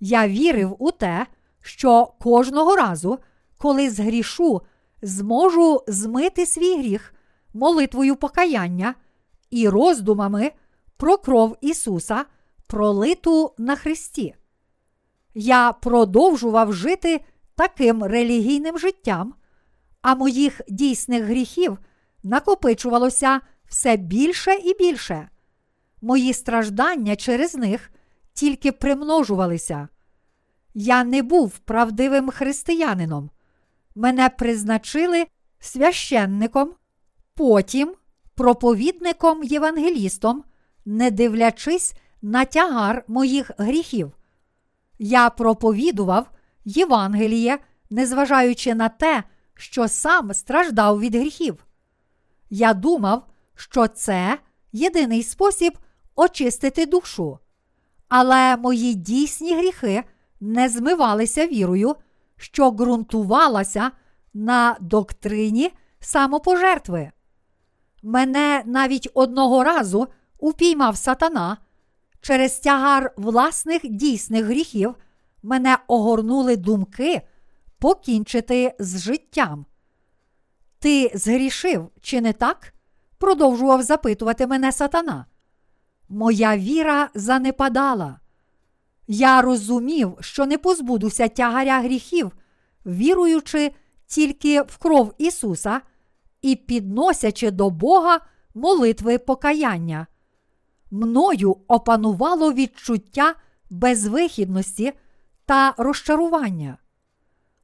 Я 0.00 0.28
вірив 0.28 0.76
у 0.78 0.90
те, 0.90 1.26
що 1.66 2.06
кожного 2.20 2.76
разу, 2.76 3.18
коли 3.58 3.90
згрішу, 3.90 4.62
зможу 5.02 5.82
змити 5.86 6.46
свій 6.46 6.78
гріх 6.78 7.14
молитвою 7.54 8.16
покаяння 8.16 8.94
і 9.50 9.68
роздумами 9.68 10.52
про 10.96 11.18
кров 11.18 11.56
Ісуса, 11.60 12.24
пролиту 12.66 13.54
на 13.58 13.76
Христі. 13.76 14.34
Я 15.34 15.72
продовжував 15.72 16.72
жити 16.72 17.20
таким 17.54 18.04
релігійним 18.04 18.78
життям, 18.78 19.34
а 20.02 20.14
моїх 20.14 20.60
дійсних 20.68 21.24
гріхів 21.24 21.78
накопичувалося 22.22 23.40
все 23.68 23.96
більше 23.96 24.54
і 24.54 24.74
більше. 24.74 25.28
Мої 26.02 26.32
страждання 26.32 27.16
через 27.16 27.54
них 27.54 27.90
тільки 28.32 28.72
примножувалися. 28.72 29.88
Я 30.78 31.04
не 31.04 31.22
був 31.22 31.58
правдивим 31.58 32.30
християнином. 32.30 33.30
Мене 33.94 34.28
призначили 34.28 35.26
священником, 35.58 36.74
потім 37.34 37.94
проповідником 38.34 39.42
євангелістом, 39.42 40.44
не 40.84 41.10
дивлячись 41.10 41.94
на 42.22 42.44
тягар 42.44 43.04
моїх 43.08 43.50
гріхів. 43.58 44.12
Я 44.98 45.30
проповідував 45.30 46.30
Євангеліє, 46.64 47.58
незважаючи 47.90 48.74
на 48.74 48.88
те, 48.88 49.22
що 49.54 49.88
сам 49.88 50.34
страждав 50.34 51.00
від 51.00 51.14
гріхів. 51.14 51.66
Я 52.50 52.74
думав, 52.74 53.26
що 53.54 53.88
це 53.88 54.38
єдиний 54.72 55.22
спосіб 55.22 55.78
очистити 56.16 56.86
душу. 56.86 57.38
Але 58.08 58.56
мої 58.56 58.94
дійсні 58.94 59.56
гріхи 59.56 60.04
не 60.40 60.68
змивалися 60.68 61.46
вірою, 61.46 61.96
що 62.36 62.70
ґрунтувалася 62.70 63.90
на 64.34 64.76
доктрині 64.80 65.72
самопожертви. 66.00 67.10
Мене 68.02 68.62
навіть 68.66 69.08
одного 69.14 69.64
разу 69.64 70.08
упіймав 70.38 70.96
сатана. 70.96 71.56
Через 72.20 72.58
тягар 72.58 73.12
власних 73.16 73.80
дійсних 73.88 74.44
гріхів 74.44 74.94
мене 75.42 75.78
огорнули 75.86 76.56
думки 76.56 77.22
покінчити 77.78 78.74
з 78.78 79.00
життям. 79.00 79.66
Ти 80.78 81.12
згрішив, 81.14 81.90
чи 82.00 82.20
не 82.20 82.32
так? 82.32 82.72
продовжував 83.18 83.82
запитувати 83.82 84.46
мене 84.46 84.72
сатана. 84.72 85.26
Моя 86.08 86.56
віра 86.56 87.08
занепадала. 87.14 88.20
Я 89.06 89.42
розумів, 89.42 90.16
що 90.20 90.46
не 90.46 90.58
позбудуся 90.58 91.28
тягаря 91.28 91.80
гріхів, 91.80 92.32
віруючи 92.86 93.72
тільки 94.06 94.62
в 94.62 94.76
кров 94.76 95.14
Ісуса 95.18 95.80
і 96.42 96.56
підносячи 96.56 97.50
до 97.50 97.70
Бога 97.70 98.20
молитви 98.54 99.18
покаяння. 99.18 100.06
Мною 100.90 101.56
опанувало 101.68 102.52
відчуття 102.52 103.34
безвихідності 103.70 104.92
та 105.46 105.74
розчарування. 105.78 106.78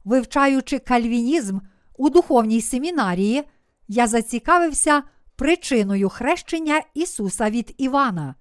Вивчаючи 0.04 0.78
кальвінізм 0.78 1.58
у 1.96 2.10
духовній 2.10 2.60
семінарії, 2.60 3.42
я 3.88 4.06
зацікавився 4.06 5.02
причиною 5.36 6.08
хрещення 6.08 6.82
Ісуса 6.94 7.50
від 7.50 7.74
Івана. 7.78 8.34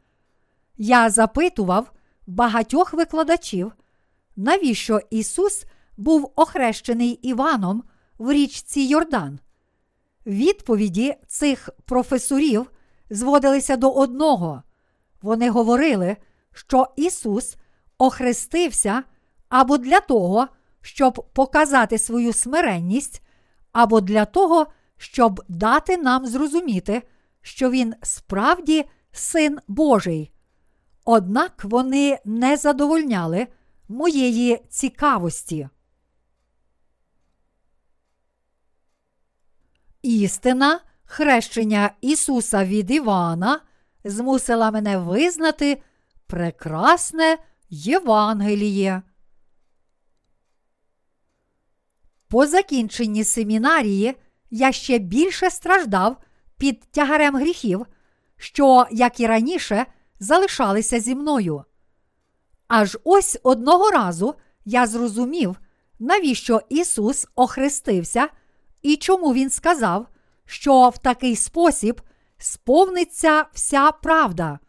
Я 0.77 1.09
запитував 1.09 1.91
багатьох 2.31 2.93
викладачів, 2.93 3.71
навіщо 4.35 4.99
Ісус 5.09 5.65
був 5.97 6.31
охрещений 6.35 7.09
Іваном 7.11 7.83
в 8.17 8.31
річці 8.31 8.81
Йордан. 8.81 9.39
Відповіді 10.25 11.15
цих 11.27 11.69
професорів 11.85 12.71
зводилися 13.09 13.77
до 13.77 13.91
одного. 13.91 14.63
Вони 15.21 15.49
говорили, 15.49 16.17
що 16.53 16.87
Ісус 16.95 17.55
охрестився 17.97 19.03
або 19.49 19.77
для 19.77 19.99
того, 19.99 20.47
щоб 20.81 21.29
показати 21.33 21.97
свою 21.97 22.33
смиренність, 22.33 23.21
або 23.71 24.01
для 24.01 24.25
того, 24.25 24.67
щоб 24.97 25.43
дати 25.47 25.97
нам 25.97 26.25
зрозуміти, 26.25 27.01
що 27.41 27.69
Він 27.69 27.93
справді 28.01 28.85
син 29.11 29.59
Божий. 29.67 30.31
Однак 31.05 31.63
вони 31.63 32.19
не 32.25 32.57
задовольняли 32.57 33.47
моєї 33.87 34.65
цікавості. 34.69 35.69
Істина 40.01 40.79
хрещення 41.03 41.91
Ісуса 42.01 42.65
від 42.65 42.91
Івана 42.91 43.61
змусила 44.03 44.71
мене 44.71 44.97
визнати 44.97 45.81
прекрасне 46.27 47.37
Євангеліє. 47.69 49.01
По 52.27 52.47
закінченні 52.47 53.23
семінарії 53.23 54.15
я 54.49 54.71
ще 54.71 54.97
більше 54.97 55.49
страждав 55.49 56.17
під 56.57 56.79
тягарем 56.79 57.35
гріхів, 57.35 57.85
що, 58.37 58.85
як 58.91 59.19
і 59.19 59.27
раніше, 59.27 59.85
залишалися 60.21 60.99
зі 60.99 61.15
мною. 61.15 61.63
Аж 62.67 62.97
ось 63.03 63.39
одного 63.43 63.91
разу 63.91 64.35
я 64.65 64.87
зрозумів, 64.87 65.55
навіщо 65.99 66.61
Ісус 66.69 67.27
охрестився 67.35 68.27
і 68.81 68.95
чому 68.95 69.33
Він 69.33 69.49
сказав, 69.49 70.07
що 70.45 70.89
в 70.89 70.97
такий 70.97 71.35
спосіб 71.35 72.01
сповниться 72.37 73.45
вся 73.53 73.91
правда. 73.91 74.59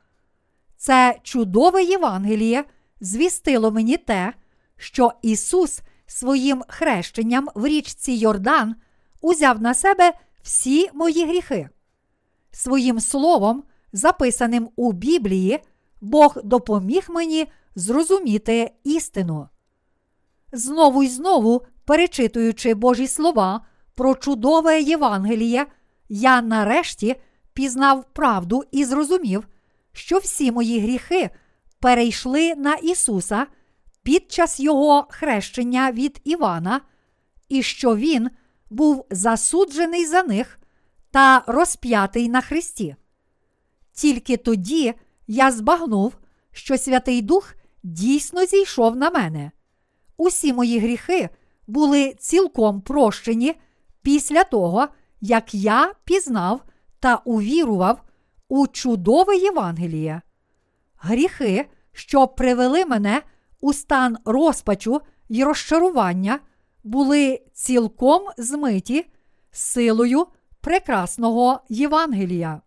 Це 0.76 1.18
чудове 1.22 1.82
Євангеліє 1.82 2.64
звістило 3.00 3.70
мені 3.70 3.96
те, 3.96 4.32
що 4.76 5.12
Ісус 5.22 5.80
своїм 6.06 6.64
хрещенням 6.68 7.48
в 7.54 7.66
річці 7.66 8.12
Йордан 8.12 8.74
узяв 9.20 9.62
на 9.62 9.74
себе 9.74 10.12
всі 10.42 10.90
мої 10.94 11.26
гріхи. 11.26 11.68
Своїм 12.50 13.00
словом, 13.00 13.64
записаним 13.92 14.68
у 14.76 14.92
Біблії, 14.92 15.60
Бог 16.00 16.36
допоміг 16.44 17.06
мені 17.08 17.46
зрозуміти 17.74 18.70
істину. 18.84 19.48
Знову 20.52 21.02
й 21.02 21.08
знову, 21.08 21.62
перечитуючи 21.84 22.74
Божі 22.74 23.06
слова 23.06 23.66
про 23.94 24.14
чудове 24.14 24.80
Євангеліє, 24.80 25.66
я 26.08 26.42
нарешті 26.42 27.16
пізнав 27.54 28.04
правду 28.04 28.64
і 28.70 28.84
зрозумів, 28.84 29.48
що 29.92 30.18
всі 30.18 30.52
мої 30.52 30.80
гріхи 30.80 31.30
перейшли 31.80 32.54
на 32.54 32.74
Ісуса 32.74 33.46
під 34.02 34.32
час 34.32 34.60
Його 34.60 35.06
хрещення 35.10 35.92
від 35.92 36.20
Івана, 36.24 36.80
і 37.48 37.62
що 37.62 37.96
Він 37.96 38.30
був 38.70 39.06
засуджений 39.10 40.06
за 40.06 40.22
них 40.22 40.58
та 41.10 41.42
розп'ятий 41.46 42.28
на 42.28 42.40
Христі. 42.40 42.96
Тільки 43.92 44.36
тоді 44.36 44.94
я 45.26 45.50
збагнув, 45.50 46.14
що 46.52 46.78
Святий 46.78 47.22
Дух 47.22 47.54
дійсно 47.82 48.44
зійшов 48.44 48.96
на 48.96 49.10
мене. 49.10 49.50
Усі 50.16 50.52
мої 50.52 50.78
гріхи 50.78 51.28
були 51.66 52.14
цілком 52.18 52.80
прощені 52.80 53.54
після 54.02 54.44
того, 54.44 54.88
як 55.20 55.54
я 55.54 55.94
пізнав 56.04 56.60
та 57.00 57.16
увірував 57.16 58.02
у 58.48 58.66
чудове 58.66 59.36
Євангеліє. 59.36 60.22
Гріхи, 60.96 61.66
що 61.92 62.28
привели 62.28 62.84
мене 62.84 63.22
у 63.60 63.72
стан 63.72 64.16
розпачу 64.24 65.00
й 65.28 65.44
розчарування, 65.44 66.40
були 66.84 67.40
цілком 67.52 68.22
змиті 68.38 69.06
силою 69.50 70.26
прекрасного 70.60 71.60
Євангелія. 71.68 72.60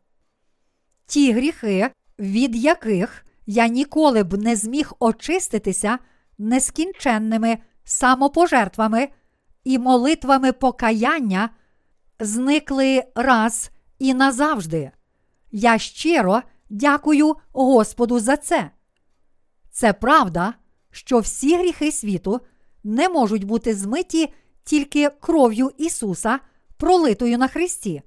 Ті 1.05 1.31
гріхи, 1.31 1.91
від 2.19 2.55
яких 2.55 3.25
я 3.45 3.67
ніколи 3.67 4.23
б 4.23 4.37
не 4.37 4.55
зміг 4.55 4.93
очиститися 4.99 5.99
нескінченними 6.37 7.57
самопожертвами 7.83 9.09
і 9.63 9.79
молитвами 9.79 10.51
покаяння, 10.51 11.49
зникли 12.19 13.03
раз 13.15 13.71
і 13.99 14.13
назавжди. 14.13 14.91
Я 15.51 15.77
щиро 15.77 16.41
дякую 16.69 17.35
Господу 17.51 18.19
за 18.19 18.37
це. 18.37 18.71
Це 19.71 19.93
правда, 19.93 20.53
що 20.91 21.19
всі 21.19 21.57
гріхи 21.57 21.91
світу 21.91 22.41
не 22.83 23.09
можуть 23.09 23.43
бути 23.43 23.75
змиті 23.75 24.33
тільки 24.63 25.09
кров'ю 25.09 25.71
Ісуса, 25.77 26.39
пролитою 26.77 27.37
на 27.37 27.47
Христі. 27.47 28.01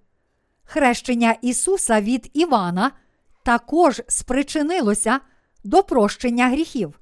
Хрещення 0.70 1.36
Ісуса 1.42 2.00
від 2.00 2.30
Івана 2.32 2.90
також 3.42 4.02
спричинилося 4.08 5.20
до 5.64 5.82
прощення 5.82 6.48
гріхів. 6.48 7.00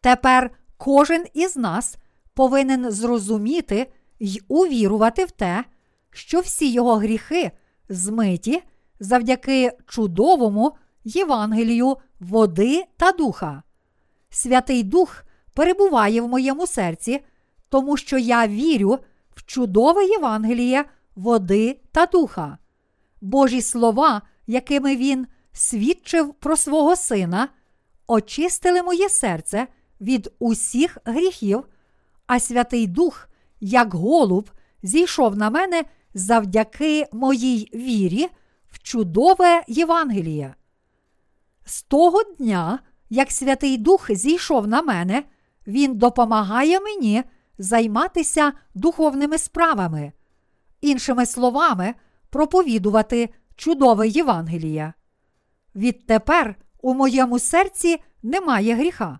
Тепер 0.00 0.50
кожен 0.76 1.24
із 1.34 1.56
нас 1.56 1.96
повинен 2.34 2.90
зрозуміти 2.90 3.92
й 4.20 4.42
увірувати 4.48 5.24
в 5.24 5.30
те, 5.30 5.64
що 6.10 6.40
всі 6.40 6.72
його 6.72 6.96
гріхи 6.96 7.50
змиті 7.88 8.62
завдяки 9.00 9.72
чудовому 9.86 10.76
Євангелію 11.04 11.96
води 12.20 12.84
та 12.96 13.12
духа. 13.12 13.62
Святий 14.30 14.82
Дух 14.82 15.24
перебуває 15.54 16.20
в 16.20 16.28
моєму 16.28 16.66
серці, 16.66 17.24
тому 17.68 17.96
що 17.96 18.18
я 18.18 18.46
вірю 18.46 18.98
в 19.34 19.44
чудове 19.44 20.04
Євангеліє 20.04 20.84
води 21.14 21.80
та 21.92 22.06
духа. 22.06 22.58
Божі 23.26 23.62
слова, 23.62 24.22
якими 24.46 24.96
Він 24.96 25.26
свідчив 25.52 26.34
про 26.34 26.56
свого 26.56 26.96
Сина, 26.96 27.48
очистили 28.06 28.82
моє 28.82 29.08
серце 29.08 29.66
від 30.00 30.32
усіх 30.38 30.98
гріхів, 31.04 31.64
а 32.26 32.40
Святий 32.40 32.86
Дух, 32.86 33.28
як 33.60 33.94
голуб, 33.94 34.50
зійшов 34.82 35.36
на 35.36 35.50
мене 35.50 35.84
завдяки 36.14 37.06
моїй 37.12 37.70
вірі 37.74 38.28
в 38.72 38.78
чудове 38.82 39.62
Євангеліє. 39.68 40.54
З 41.64 41.82
того 41.82 42.22
дня, 42.22 42.78
як 43.10 43.30
Святий 43.30 43.78
Дух 43.78 44.06
зійшов 44.10 44.66
на 44.66 44.82
мене, 44.82 45.22
Він 45.66 45.98
допомагає 45.98 46.80
мені 46.80 47.24
займатися 47.58 48.52
духовними 48.74 49.38
справами, 49.38 50.12
іншими 50.80 51.26
словами, 51.26 51.94
проповідувати 52.30 53.28
чудове 53.56 54.08
Євангеліє. 54.08 54.92
Відтепер 55.74 56.56
у 56.82 56.94
моєму 56.94 57.38
серці 57.38 58.02
немає 58.22 58.74
гріха. 58.74 59.18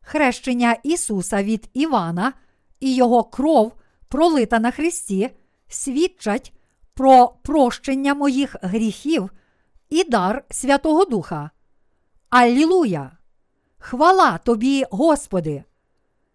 Хрещення 0.00 0.76
Ісуса 0.82 1.42
від 1.42 1.70
Івана 1.74 2.32
і 2.80 2.94
Його 2.94 3.24
кров, 3.24 3.72
пролита 4.08 4.58
на 4.58 4.70
Христі, 4.70 5.30
свідчать 5.68 6.52
про 6.94 7.28
прощення 7.42 8.14
моїх 8.14 8.56
гріхів 8.62 9.30
і 9.90 10.04
дар 10.04 10.44
Святого 10.50 11.04
Духа. 11.04 11.50
Аллілуя! 12.30 13.10
Хвала 13.78 14.38
тобі, 14.38 14.84
Господи! 14.90 15.64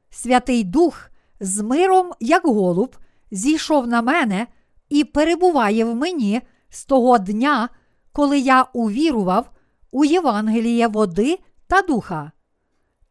Святий 0.10 0.64
Дух 0.64 1.10
з 1.39 1.62
миром, 1.62 2.12
як 2.20 2.43
голуб, 2.45 2.95
зійшов 3.32 3.88
на 3.88 4.01
мене 4.01 4.47
і 4.90 5.04
перебуває 5.04 5.86
в 5.86 5.96
мені 5.96 6.42
з 6.70 6.86
того 6.86 7.18
дня, 7.18 7.70
коли 8.12 8.40
я 8.40 8.66
увірував 8.74 9.52
у 9.92 10.06
Євангеліє 10.06 10.88
води 10.88 11.40
та 11.68 11.82
духа. 11.82 12.32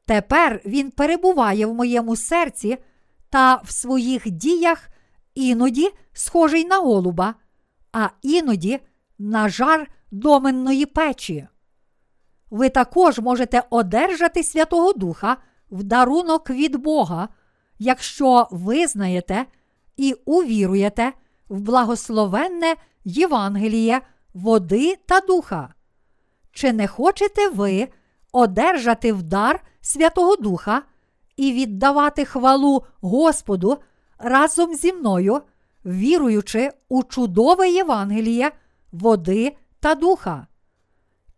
Тепер 0.07 0.61
він 0.67 0.91
перебуває 0.91 1.67
в 1.67 1.75
моєму 1.75 2.17
серці 2.17 2.79
та 3.31 3.57
в 3.65 3.71
своїх 3.71 4.31
діях 4.31 4.89
іноді 5.35 5.91
схожий 6.13 6.65
на 6.65 6.79
голуба, 6.79 7.35
а 7.93 8.09
іноді 8.23 8.81
на 9.19 9.49
жар 9.49 9.91
доменної 10.11 10.87
печі. 10.87 11.47
Ви 12.51 12.69
також 12.69 13.19
можете 13.19 13.63
одержати 13.71 14.43
Святого 14.43 14.93
Духа 14.93 15.37
в 15.71 15.83
дарунок 15.83 16.51
від 16.51 16.77
Бога, 16.77 17.29
якщо 17.79 18.49
визнаєте 18.51 19.45
і 19.97 20.13
увіруєте 20.25 21.13
в 21.49 21.61
благословенне 21.61 22.75
Євангеліє 23.05 24.01
води 24.35 24.97
та 25.07 25.21
духа. 25.21 25.75
Чи 26.53 26.73
не 26.73 26.87
хочете 26.87 27.49
ви 27.49 27.89
одержати 28.33 29.13
в 29.13 29.23
дар 29.23 29.65
Святого 29.81 30.37
Духа 30.37 30.83
і 31.37 31.53
віддавати 31.53 32.25
хвалу 32.25 32.85
Господу 33.01 33.79
разом 34.19 34.75
зі 34.75 34.93
мною, 34.93 35.41
віруючи 35.85 36.71
у 36.89 37.03
чудове 37.03 37.71
Євангеліє 37.71 38.53
води 38.93 39.57
та 39.81 39.95
духа? 39.95 40.47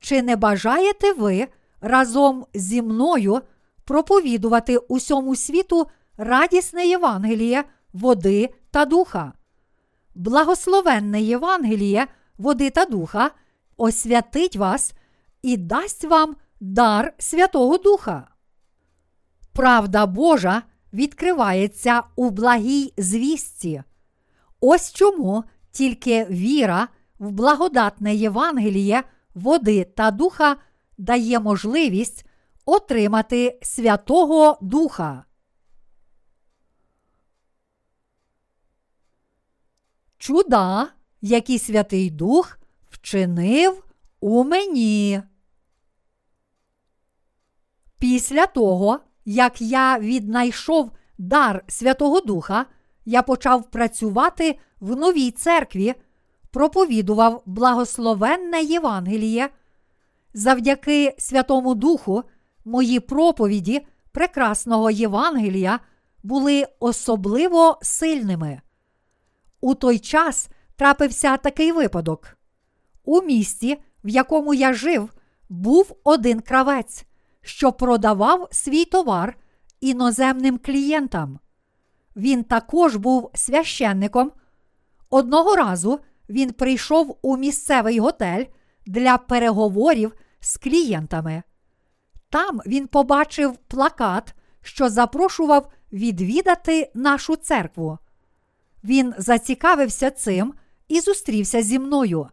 Чи 0.01 0.23
не 0.23 0.37
бажаєте 0.37 1.13
ви 1.13 1.49
разом 1.81 2.47
зі 2.55 2.83
мною 2.83 3.41
проповідувати 3.85 4.77
усьому 4.77 5.37
світу 5.37 5.87
радісне 6.17 6.87
Євангеліє 6.87 7.65
води 7.93 8.55
та 8.71 8.85
духа? 8.85 9.33
Благословенне 10.17 11.23
Євангеліє 11.23 12.07
води 12.39 12.71
та 12.71 12.85
духа 12.85 13.31
освятить 13.77 14.57
вас 14.57 14.95
і 15.43 15.57
дасть 15.57 16.05
вам 16.05 16.37
дар 16.61 17.15
Святого 17.19 17.79
Духа. 17.79 18.29
Правда 19.53 20.07
Божа 20.07 20.63
відкривається 20.93 22.03
у 22.17 22.31
благій 22.31 22.93
звістці. 22.99 23.83
Ось 24.61 24.93
чому 24.93 25.45
тільки 25.71 26.25
віра 26.25 26.89
в 27.19 27.31
благодатне 27.31 28.15
Євангеліє 28.15 29.03
води 29.35 29.85
та 29.85 30.11
духа 30.11 30.57
дає 30.99 31.41
можливість 31.41 32.27
отримати 32.65 33.59
Святого 33.63 34.59
Духа. 34.61 35.26
Чуда, 40.19 40.89
які 41.21 41.59
Святий 41.59 42.11
Дух 42.11 42.59
вчинив 42.91 43.85
у 44.21 44.45
мені. 44.45 45.23
Після 47.99 48.47
того, 48.47 49.01
як 49.25 49.61
я 49.61 49.99
віднайшов 49.99 50.91
дар 51.19 51.65
Святого 51.69 52.21
Духа, 52.21 52.67
я 53.05 53.23
почав 53.23 53.71
працювати 53.71 54.59
в 54.81 54.97
новій 54.97 55.31
церкві, 55.31 55.95
проповідував 56.51 57.43
благословенне 57.47 58.63
Євангеліє. 58.63 59.49
Завдяки 60.35 61.15
Святому 61.19 61.75
Духу 61.75 62.23
мої 62.65 63.01
проповіді 63.01 63.87
прекрасного 64.13 64.91
Євангелія 64.91 65.81
були 66.23 66.67
особливо 66.81 67.79
сильними. 67.83 68.61
У 69.61 69.75
той 69.75 69.99
час 69.99 70.49
трапився 70.77 71.37
такий 71.37 71.73
випадок. 71.73 72.37
У 73.05 73.23
місті, 73.23 73.77
в 74.05 74.09
якому 74.09 74.55
я 74.55 74.73
жив, 74.73 75.13
був 75.49 75.97
один 76.05 76.41
кравець, 76.41 77.05
що 77.43 77.73
продавав 77.73 78.49
свій 78.51 78.85
товар 78.85 79.37
іноземним 79.81 80.59
клієнтам. 80.59 81.39
Він 82.17 82.45
також 82.45 82.97
був 82.97 83.31
священником. 83.35 84.33
Одного 85.11 85.57
разу 85.57 86.01
він 86.29 86.53
прийшов 86.53 87.19
у 87.23 87.37
місцевий 87.37 87.99
готель 87.99 88.45
для 88.87 89.19
переговорів 89.19 90.13
з 90.41 90.57
клієнтами. 90.57 91.43
Там 92.31 92.61
він 92.67 92.87
побачив 92.87 93.57
плакат, 93.57 94.35
що 94.63 94.89
запрошував 94.89 95.73
відвідати 95.93 96.91
нашу 96.95 97.37
церкву. 97.37 97.99
Він 98.87 99.15
зацікавився 99.19 100.11
цим 100.11 100.55
і 100.89 101.01
зустрівся 101.01 101.63
зі 101.63 101.79
мною. 101.79 102.29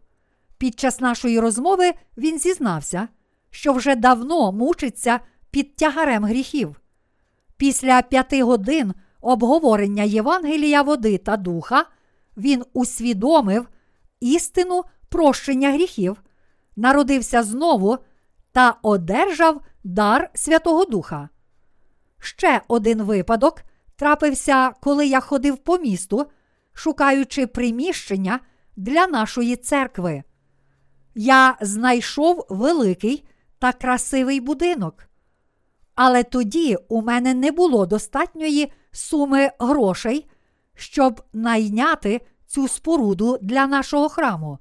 Під 0.58 0.80
час 0.80 1.00
нашої 1.00 1.40
розмови 1.40 1.92
він 2.16 2.38
зізнався, 2.38 3.08
що 3.50 3.72
вже 3.72 3.96
давно 3.96 4.52
мучиться 4.52 5.20
під 5.50 5.76
тягарем 5.76 6.24
гріхів. 6.24 6.80
Після 7.56 8.02
п'яти 8.02 8.42
годин 8.42 8.94
обговорення 9.20 10.02
Євангелія 10.02 10.82
води 10.82 11.18
та 11.18 11.36
духа 11.36 11.86
він 12.36 12.64
усвідомив 12.72 13.68
істину 14.20 14.82
прощення 15.08 15.72
гріхів, 15.72 16.22
народився 16.76 17.42
знову 17.42 17.98
та 18.52 18.76
одержав 18.82 19.60
дар 19.84 20.30
Святого 20.34 20.84
Духа. 20.84 21.28
Ще 22.18 22.60
один 22.68 23.02
випадок 23.02 23.62
трапився, 23.96 24.70
коли 24.80 25.06
я 25.06 25.20
ходив 25.20 25.56
по 25.56 25.78
місту, 25.78 26.26
шукаючи 26.74 27.46
приміщення 27.46 28.40
для 28.76 29.06
нашої 29.06 29.56
церкви. 29.56 30.22
Я 31.14 31.56
знайшов 31.60 32.46
великий 32.48 33.24
та 33.58 33.72
красивий 33.72 34.40
будинок. 34.40 35.08
Але 35.94 36.22
тоді 36.22 36.76
у 36.88 37.02
мене 37.02 37.34
не 37.34 37.52
було 37.52 37.86
достатньої 37.86 38.72
суми 38.92 39.50
грошей, 39.58 40.26
щоб 40.74 41.22
найняти 41.32 42.20
цю 42.46 42.68
споруду 42.68 43.38
для 43.42 43.66
нашого 43.66 44.08
храму. 44.08 44.58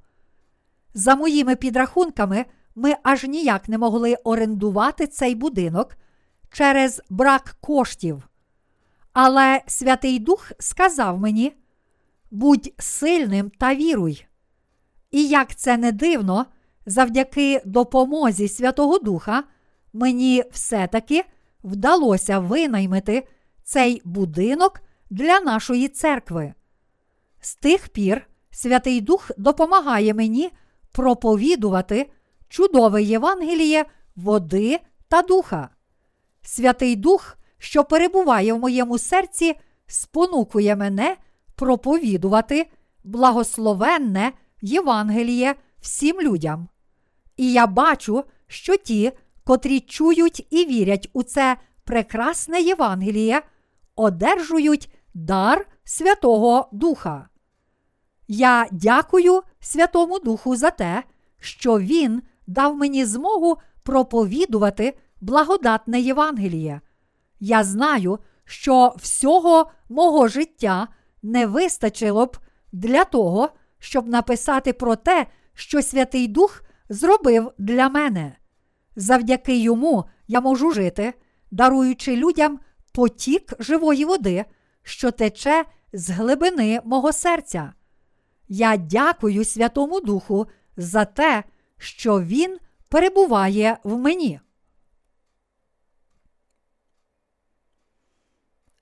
За 0.94 1.16
моїми 1.16 1.56
підрахунками, 1.56 2.46
ми 2.76 2.96
аж 3.04 3.24
ніяк 3.24 3.70
не 3.70 3.78
могли 3.78 4.16
орендувати 4.24 5.08
цей 5.08 5.36
будинок 5.36 5.96
через 6.52 7.02
брак 7.10 7.58
коштів. 7.62 8.30
Але 9.14 9.62
Святий 9.68 10.20
Дух 10.20 10.52
сказав 10.60 11.20
мені: 11.20 11.54
будь 12.34 12.74
сильним 12.78 13.52
та 13.58 13.76
віруй. 13.76 14.26
І 15.12 15.28
як 15.28 15.56
це 15.56 15.78
не 15.78 15.92
дивно, 15.92 16.46
завдяки 16.86 17.62
допомозі 17.66 18.48
Святого 18.48 19.00
Духа, 19.00 19.44
мені 19.94 20.44
все-таки 20.52 21.26
вдалося 21.64 22.40
винаймити 22.40 23.28
цей 23.64 24.02
будинок 24.06 24.82
для 25.10 25.40
нашої 25.40 25.88
церкви. 25.88 26.54
З 27.42 27.56
тих 27.56 27.90
пір 27.90 28.28
Святий 28.52 29.02
Дух 29.02 29.32
допомагає 29.38 30.14
мені 30.14 30.52
проповідувати 30.92 32.10
чудове 32.50 33.04
Євангеліє 33.04 33.86
води 34.16 34.80
та 35.08 35.22
духа. 35.22 35.70
Святий 36.42 36.96
Дух, 36.96 37.38
що 37.58 37.84
перебуває 37.84 38.54
в 38.54 38.60
моєму 38.60 38.98
серці, 38.98 39.56
спонукує 39.88 40.76
мене 40.76 41.18
проповідувати 41.64 42.68
благословенне 43.04 44.32
Євангеліє 44.62 45.56
всім 45.82 46.22
людям. 46.22 46.68
І 47.38 47.52
я 47.52 47.68
бачу, 47.68 48.24
що 48.48 48.78
ті, 48.78 49.12
котрі 49.44 49.80
чують 49.80 50.48
і 50.50 50.66
вірять 50.66 51.10
у 51.14 51.24
це 51.24 51.58
прекрасне 51.84 52.62
Євангеліє, 52.62 53.42
одержують 53.96 54.94
дар 55.14 55.68
Святого 55.84 56.70
Духа. 56.72 57.28
Я 58.28 58.68
дякую 58.72 59.42
Святому 59.60 60.20
Духу 60.20 60.56
за 60.56 60.70
те, 60.70 61.04
що 61.40 61.80
Він 61.80 62.22
дав 62.48 62.76
мені 62.76 63.06
змогу 63.06 63.58
проповідувати 63.84 64.98
благодатне 65.22 66.00
Євангеліє. 66.00 66.82
Я 67.40 67.64
знаю, 67.64 68.20
що 68.46 68.94
всього 68.98 69.72
мого 69.90 70.28
життя 70.28 70.88
не 71.24 71.46
вистачило 71.46 72.26
б 72.26 72.38
для 72.72 73.04
того, 73.04 73.50
щоб 73.80 74.08
написати 74.08 74.74
про 74.74 74.96
те, 74.96 75.28
що 75.54 75.82
Святий 75.82 76.28
Дух 76.28 76.64
зробив 76.90 77.52
для 77.58 77.90
мене. 77.90 78.36
Завдяки 78.96 79.58
йому 79.58 80.06
я 80.28 80.42
можу 80.42 80.72
жити, 80.72 81.14
даруючи 81.52 82.16
людям 82.16 82.60
потік 82.92 83.54
живої 83.60 84.06
води, 84.06 84.46
що 84.84 85.12
тече 85.12 85.66
з 85.94 86.10
глибини 86.10 86.82
мого 86.86 87.14
серця. 87.14 87.74
Я 88.48 88.78
дякую 88.78 89.46
Святому 89.46 90.00
Духу 90.00 90.48
за 90.78 91.06
те, 91.06 91.44
що 91.78 92.22
Він 92.22 92.58
перебуває 92.90 93.78
в 93.84 93.98
мені. 93.98 94.40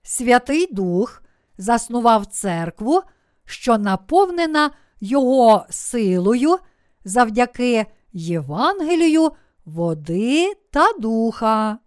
Святий 0.04 0.74
Дух 0.74 1.21
заснував 1.62 2.26
церкву, 2.26 3.02
що 3.46 3.78
наповнена 3.78 4.72
Його 5.00 5.66
силою 5.70 6.58
завдяки 7.06 7.86
Євангелію, 8.14 9.32
води 9.66 10.54
та 10.72 10.94
духа. 11.00 11.78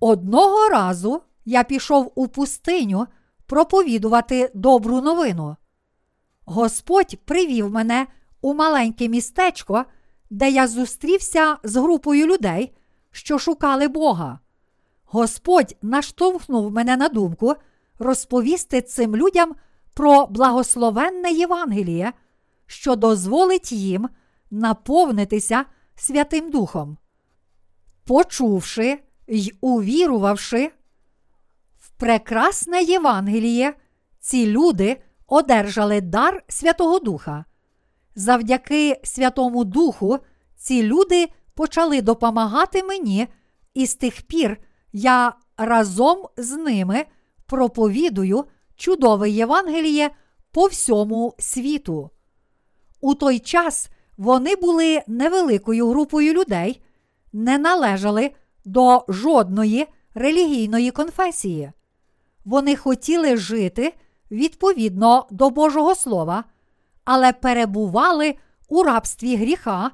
Одного 0.00 0.68
разу 0.68 1.22
я 1.44 1.64
пішов 1.64 2.12
у 2.14 2.28
пустиню 2.28 3.06
проповідувати 3.46 4.50
добру 4.54 5.00
новину. 5.00 5.56
Господь 6.44 7.16
привів 7.24 7.70
мене 7.70 8.06
у 8.40 8.54
маленьке 8.54 9.08
містечко, 9.08 9.84
де 10.30 10.50
я 10.50 10.68
зустрівся 10.68 11.56
з 11.64 11.76
групою 11.76 12.26
людей, 12.26 12.76
що 13.10 13.38
шукали 13.38 13.88
Бога. 13.88 14.38
Господь 15.12 15.76
наштовхнув 15.82 16.72
мене 16.72 16.96
на 16.96 17.08
думку 17.08 17.54
розповісти 17.98 18.82
цим 18.82 19.16
людям 19.16 19.54
про 19.94 20.26
благословенне 20.26 21.30
Євангеліє, 21.30 22.12
що 22.66 22.96
дозволить 22.96 23.72
їм 23.72 24.08
наповнитися 24.50 25.64
Святим 25.96 26.50
Духом. 26.50 26.96
Почувши 28.06 28.98
й 29.28 29.54
увірувавши 29.60 30.70
в 31.78 31.90
прекрасне 31.90 32.82
Євангеліє, 32.82 33.74
ці 34.20 34.46
люди 34.46 35.02
одержали 35.26 36.00
дар 36.00 36.42
Святого 36.48 36.98
Духа. 36.98 37.44
Завдяки 38.14 39.00
Святому 39.04 39.64
Духу 39.64 40.18
ці 40.56 40.82
люди 40.82 41.28
почали 41.54 42.02
допомагати 42.02 42.82
мені, 42.82 43.28
і 43.74 43.86
з 43.86 43.94
тих 43.94 44.22
пір 44.22 44.58
я 44.92 45.32
разом 45.56 46.26
з 46.36 46.50
ними 46.56 47.04
проповідую 47.46 48.44
чудове 48.76 49.30
Євангеліє 49.30 50.10
по 50.52 50.66
всьому 50.66 51.34
світу. 51.38 52.10
У 53.00 53.14
той 53.14 53.38
час 53.38 53.90
вони 54.16 54.56
були 54.56 55.02
невеликою 55.06 55.88
групою 55.88 56.32
людей, 56.32 56.82
не 57.32 57.58
належали 57.58 58.30
до 58.64 59.04
жодної 59.08 59.86
релігійної 60.14 60.90
конфесії. 60.90 61.72
Вони 62.44 62.76
хотіли 62.76 63.36
жити 63.36 63.94
відповідно 64.30 65.26
до 65.30 65.50
Божого 65.50 65.94
Слова, 65.94 66.44
але 67.04 67.32
перебували 67.32 68.34
у 68.68 68.82
рабстві 68.82 69.36
гріха, 69.36 69.90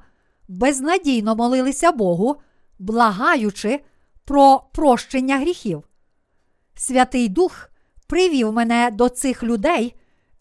безнадійно 0.47 1.35
молилися 1.35 1.91
Богу, 1.91 2.35
благаючи 2.79 3.79
про 4.27 4.63
прощення 4.73 5.37
гріхів. 5.37 5.83
Святий 6.75 7.29
Дух 7.29 7.69
привів 8.07 8.53
мене 8.53 8.91
до 8.91 9.09
цих 9.09 9.43
людей 9.43 9.95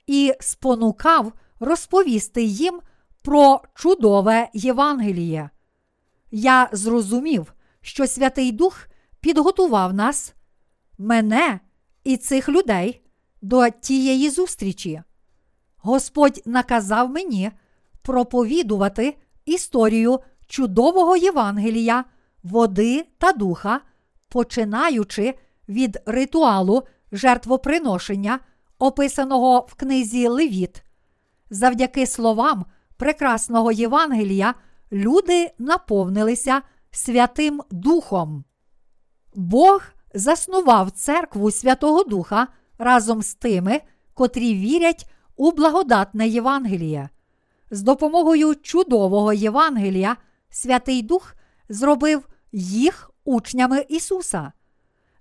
і 0.06 0.34
спонукав 0.40 1.32
розповісти 1.60 2.42
їм 2.42 2.80
про 3.22 3.60
чудове 3.74 4.48
Євангеліє. 4.52 5.50
Я 6.30 6.68
зрозумів, 6.72 7.54
що 7.80 8.06
Святий 8.06 8.52
Дух 8.52 8.88
підготував 9.20 9.94
нас, 9.94 10.34
мене 10.98 11.60
і 12.04 12.16
цих 12.16 12.48
людей 12.48 13.00
до 13.42 13.70
тієї 13.70 14.30
зустрічі. 14.30 15.02
Господь 15.76 16.42
наказав 16.46 17.10
мені 17.10 17.50
проповідувати 18.02 19.16
історію 19.44 20.20
чудового 20.46 21.16
Євангелія, 21.16 22.04
води 22.50 23.06
та 23.18 23.32
духа, 23.32 23.80
починаючи 24.28 25.34
від 25.68 25.98
ритуалу 26.06 26.82
жертвоприношення, 27.12 28.38
описаного 28.78 29.66
в 29.68 29.74
книзі 29.74 30.28
Левіт. 30.28 30.82
Завдяки 31.50 32.06
словам 32.06 32.64
прекрасного 32.96 33.72
Євангелія 33.72 34.54
люди 34.92 35.50
наповнилися 35.58 36.62
Святим 36.90 37.62
Духом. 37.70 38.44
Бог 39.34 39.82
заснував 40.14 40.90
церкву 40.90 41.50
Святого 41.50 42.04
Духа 42.04 42.46
разом 42.78 43.22
з 43.22 43.34
тими, 43.34 43.80
котрі 44.14 44.54
вірять 44.54 45.10
у 45.36 45.52
благодатне 45.52 46.28
Євангеліє. 46.28 47.08
З 47.70 47.82
допомогою 47.82 48.54
чудового 48.54 49.32
Євангелія 49.32 50.16
Святий 50.50 51.02
Дух 51.02 51.34
зробив 51.68 52.28
їх 52.56 53.10
учнями 53.24 53.86
Ісуса. 53.88 54.52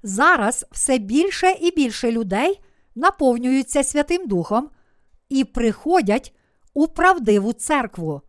Зараз 0.03 0.65
все 0.71 0.97
більше 0.97 1.51
і 1.51 1.71
більше 1.71 2.11
людей 2.11 2.61
наповнюються 2.95 3.83
Святим 3.83 4.27
Духом 4.27 4.69
і 5.29 5.43
приходять 5.43 6.35
у 6.73 6.87
правдиву 6.87 7.53
церкву. 7.53 8.21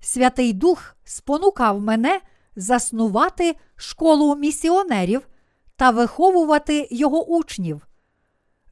Святий 0.00 0.52
Дух 0.52 0.96
спонукав 1.04 1.80
мене 1.80 2.20
заснувати 2.56 3.56
школу 3.76 4.36
місіонерів 4.36 5.28
та 5.76 5.90
виховувати 5.90 6.88
його 6.90 7.26
учнів. 7.26 7.86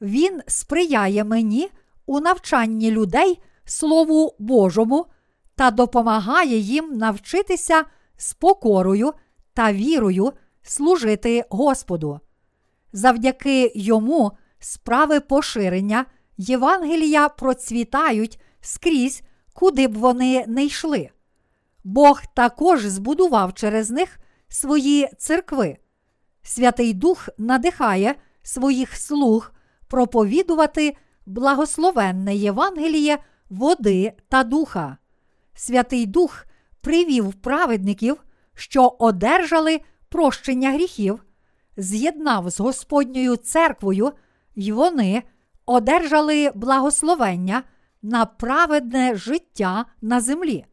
Він 0.01 0.41
сприяє 0.47 1.23
мені 1.23 1.69
у 2.05 2.19
навчанні 2.19 2.91
людей 2.91 3.41
Слову 3.65 4.35
Божому 4.39 5.05
та 5.55 5.71
допомагає 5.71 6.57
їм 6.57 6.97
навчитися 6.97 7.85
з 8.17 8.33
покорою 8.33 9.13
та 9.59 9.73
вірою 9.73 10.33
служити 10.61 11.45
Господу. 11.49 12.19
Завдяки 12.93 13.71
йому 13.75 14.31
справи 14.59 15.19
поширення 15.19 16.05
Євангелія 16.37 17.29
процвітають 17.29 18.39
скрізь, 18.61 19.21
куди 19.53 19.87
б 19.87 19.97
вони 19.97 20.45
не 20.47 20.65
йшли. 20.65 21.09
Бог 21.83 22.21
також 22.35 22.85
збудував 22.85 23.53
через 23.53 23.91
них 23.91 24.19
свої 24.47 25.09
церкви. 25.17 25.77
Святий 26.43 26.93
Дух 26.93 27.29
надихає 27.37 28.15
своїх 28.43 28.95
слуг 28.95 29.51
проповідувати 29.87 30.95
благословенне 31.25 32.35
Євангеліє 32.35 33.17
води 33.49 34.13
та 34.29 34.43
духа. 34.43 34.97
Святий 35.53 36.05
Дух 36.05 36.45
привів 36.81 37.33
праведників, 37.33 38.17
що 38.59 38.95
одержали 38.99 39.81
прощення 40.09 40.71
гріхів, 40.71 41.25
з'єднав 41.77 42.49
з 42.49 42.59
Господньою 42.59 43.35
церквою, 43.35 44.11
й 44.55 44.71
вони 44.71 45.23
одержали 45.65 46.51
благословення 46.55 47.63
на 48.01 48.25
праведне 48.25 49.15
життя 49.15 49.85
на 50.01 50.21
землі. 50.21 50.65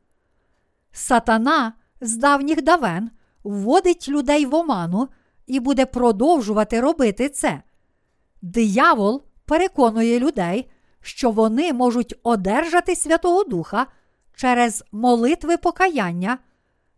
Сатана 0.93 1.72
з 2.01 2.16
давніх 2.16 2.62
давен 2.62 3.11
вводить 3.45 4.09
людей 4.09 4.47
в 4.47 4.55
оману 4.55 5.09
і 5.47 5.61
буде 5.61 5.87
продовжувати 5.87 6.80
робити 6.80 7.28
це. 7.28 7.62
Диявол 8.43 9.22
переконує 9.45 10.20
людей, 10.20 10.70
що 11.01 11.30
вони 11.30 11.72
можуть 11.72 12.14
одержати 12.22 12.97
Святого 12.97 13.45
Духа 13.45 13.87
через 14.34 14.84
молитви 14.93 15.57
покаяння, 15.57 16.39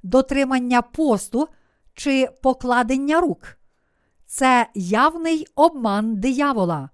дотримання 0.02 0.82
посту 0.82 1.48
чи 1.94 2.28
покладення 2.42 3.20
рук. 3.20 3.58
Це 4.26 4.66
явний 4.74 5.46
обман 5.54 6.16
диявола. 6.16 6.90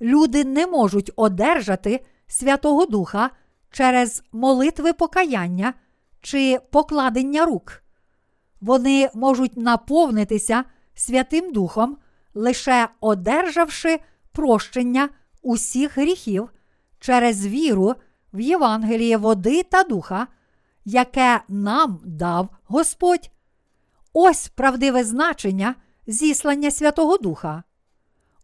Люди 0.00 0.44
не 0.44 0.66
можуть 0.66 1.10
одержати 1.16 2.04
Святого 2.26 2.86
Духа 2.86 3.30
через 3.70 4.22
молитви 4.32 4.92
покаяння 4.92 5.74
чи 6.20 6.58
покладення 6.70 7.44
рук. 7.44 7.82
Вони 8.60 9.10
можуть 9.14 9.56
наповнитися 9.56 10.64
Святим 10.94 11.52
Духом, 11.52 11.96
лише 12.34 12.88
одержавши 13.00 14.00
прощення 14.32 15.08
усіх 15.42 15.98
гріхів 15.98 16.50
через 17.00 17.46
віру 17.46 17.94
в 18.32 18.40
Євангеліє 18.40 19.16
води 19.16 19.62
та 19.62 19.82
духа, 19.82 20.26
яке 20.84 21.40
нам 21.48 22.00
дав 22.04 22.48
Господь. 22.64 23.30
Ось 24.12 24.48
правдиве 24.48 25.04
значення 25.04 25.74
зіслання 26.06 26.70
Святого 26.70 27.18
Духа. 27.18 27.62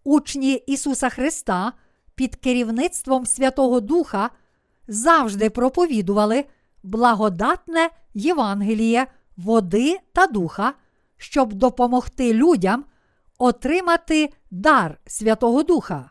Учні 0.05 0.53
Ісуса 0.55 1.09
Христа 1.09 1.73
під 2.15 2.37
керівництвом 2.37 3.27
Святого 3.27 3.81
Духа 3.81 4.31
завжди 4.89 5.51
проповідували 5.51 6.45
благодатне 6.83 7.91
Євангеліє 8.15 9.07
води 9.37 9.99
та 10.13 10.27
духа, 10.27 10.75
щоб 11.17 11.53
допомогти 11.53 12.35
людям 12.35 12.85
отримати 13.39 14.33
дар 14.51 15.01
Святого 15.07 15.63
Духа. 15.63 16.11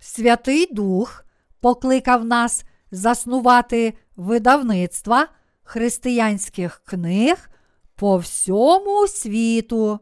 Святий 0.00 0.74
Дух 0.74 1.24
покликав 1.62 2.24
нас 2.24 2.64
заснувати 2.90 3.94
видавництва 4.16 5.28
християнських 5.62 6.82
книг 6.86 7.50
по 7.94 8.16
всьому 8.16 9.06
світу. 9.08 9.98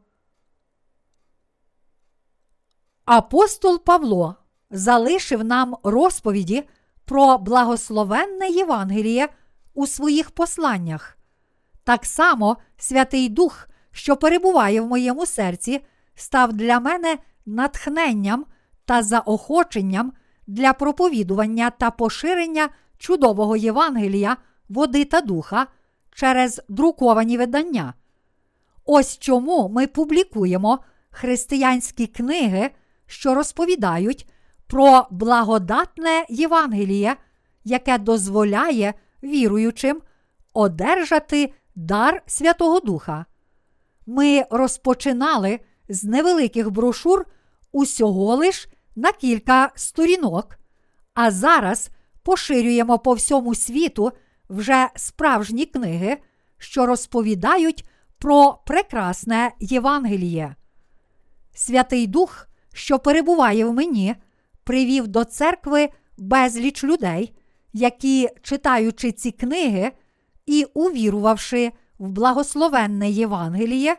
Апостол 3.05 3.85
Павло 3.85 4.35
залишив 4.71 5.45
нам 5.45 5.77
розповіді 5.83 6.69
про 7.05 7.39
благословенне 7.39 8.49
Євангеліє 8.49 9.29
у 9.75 9.87
своїх 9.87 10.31
посланнях. 10.31 11.19
Так 11.85 12.05
само 12.07 12.57
Святий 12.77 13.29
Дух, 13.29 13.69
що 13.91 14.17
перебуває 14.17 14.81
в 14.81 14.87
моєму 14.87 15.27
серці, 15.27 15.81
став 16.15 16.53
для 16.53 16.81
мене 16.81 17.19
натхненням 17.47 18.47
та 18.85 19.03
заохоченням 19.03 20.13
для 20.51 20.73
проповідування 20.73 21.71
та 21.71 21.91
поширення 21.91 22.69
чудового 22.99 23.57
Євангелія, 23.57 24.37
води 24.69 25.05
та 25.05 25.21
духа 25.21 25.67
через 26.15 26.63
друковані 26.69 27.39
видання. 27.39 27.95
Ось 28.85 29.19
чому 29.19 29.69
ми 29.69 29.87
публікуємо 29.87 30.79
християнські 31.11 32.07
книги, 32.07 32.71
що 33.07 33.35
розповідають 33.35 34.27
про 34.67 35.07
благодатне 35.11 36.25
Євангеліє, 36.29 37.17
яке 37.65 37.99
дозволяє 37.99 38.95
віруючим 39.23 40.03
одержати 40.53 41.53
дар 41.75 42.23
Святого 42.27 42.81
Духа. 42.81 43.27
Ми 44.07 44.45
розпочинали 44.51 45.61
з 45.89 46.05
невеликих 46.05 46.71
брошур 46.71 47.27
усього 47.73 48.37
лиш 48.37 48.69
на 49.01 49.13
кілька 49.13 49.73
сторінок, 49.75 50.59
а 51.15 51.31
зараз 51.31 51.91
поширюємо 52.23 52.99
по 52.99 53.13
всьому 53.13 53.55
світу 53.55 54.13
вже 54.51 54.89
справжні 54.97 55.67
книги, 55.67 56.19
що 56.59 56.87
розповідають 56.87 57.85
про 58.19 58.59
прекрасне 58.67 59.53
Євангеліє. 59.61 60.55
Святий 61.55 62.07
Дух, 62.07 62.49
що 62.73 62.99
перебуває 62.99 63.65
в 63.65 63.73
мені, 63.73 64.15
привів 64.65 65.09
до 65.09 65.25
церкви 65.25 65.89
безліч 66.19 66.85
людей, 66.85 67.35
які, 67.73 68.29
читаючи 68.43 69.13
ці 69.13 69.31
книги 69.31 69.93
і 70.47 70.67
увірувавши 70.75 71.73
в 71.99 72.11
благословенне 72.11 73.11
Євангеліє, 73.11 73.97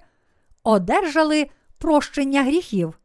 одержали 0.64 1.48
прощення 1.78 2.44
гріхів. 2.44 3.00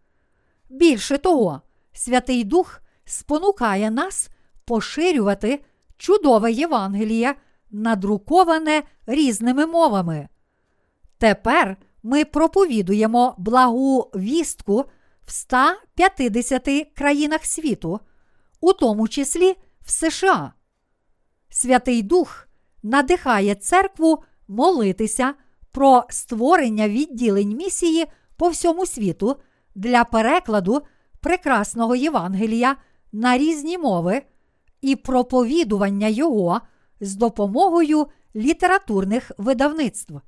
Більше 0.68 1.18
того, 1.18 1.60
Святий 1.96 2.44
Дух 2.44 2.80
спонукає 3.04 3.90
нас 3.90 4.30
поширювати 4.64 5.64
чудове 5.96 6.52
Євангеліє, 6.52 7.34
надруковане 7.70 8.82
різними 9.06 9.66
мовами. 9.66 10.28
Тепер 11.18 11.76
ми 12.02 12.24
проповідуємо 12.24 13.34
благу 13.38 14.10
вістку 14.14 14.84
в 15.26 15.32
150 15.32 16.68
країнах 16.94 17.44
світу, 17.44 18.00
у 18.60 18.72
тому 18.72 19.08
числі 19.08 19.56
в 19.80 19.90
США. 19.90 20.52
Святий 21.48 22.02
Дух 22.02 22.48
надихає 22.82 23.54
церкву 23.54 24.22
молитися 24.48 25.34
про 25.72 26.04
створення 26.08 26.88
відділень 26.88 27.56
місії 27.56 28.06
по 28.36 28.48
всьому 28.48 28.86
світу 28.86 29.36
для 29.74 30.04
перекладу 30.04 30.82
прекрасного 31.26 31.96
Євангелія 31.96 32.76
на 33.12 33.38
різні 33.38 33.78
мови 33.78 34.22
і 34.80 34.96
проповідування 34.96 36.08
його 36.08 36.60
з 37.00 37.16
допомогою 37.16 38.06
літературних 38.36 39.32
видавництв 39.38 40.20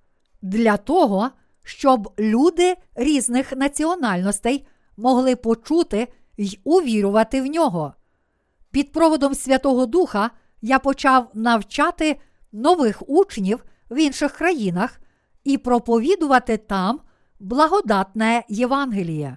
для 0.42 0.76
того, 0.76 1.30
щоб 1.62 2.12
люди 2.18 2.76
різних 2.94 3.52
національностей 3.52 4.66
могли 4.96 5.36
почути 5.36 6.08
й 6.36 6.58
увірувати 6.64 7.42
в 7.42 7.46
нього. 7.46 7.94
Під 8.70 8.92
проводом 8.92 9.34
Святого 9.34 9.86
Духа 9.86 10.30
я 10.62 10.78
почав 10.78 11.30
навчати 11.34 12.20
нових 12.52 13.02
учнів 13.08 13.64
в 13.90 14.00
інших 14.00 14.32
країнах 14.32 15.00
і 15.44 15.58
проповідувати 15.58 16.56
там 16.56 17.00
благодатне 17.40 18.44
Євангеліє. 18.48 19.36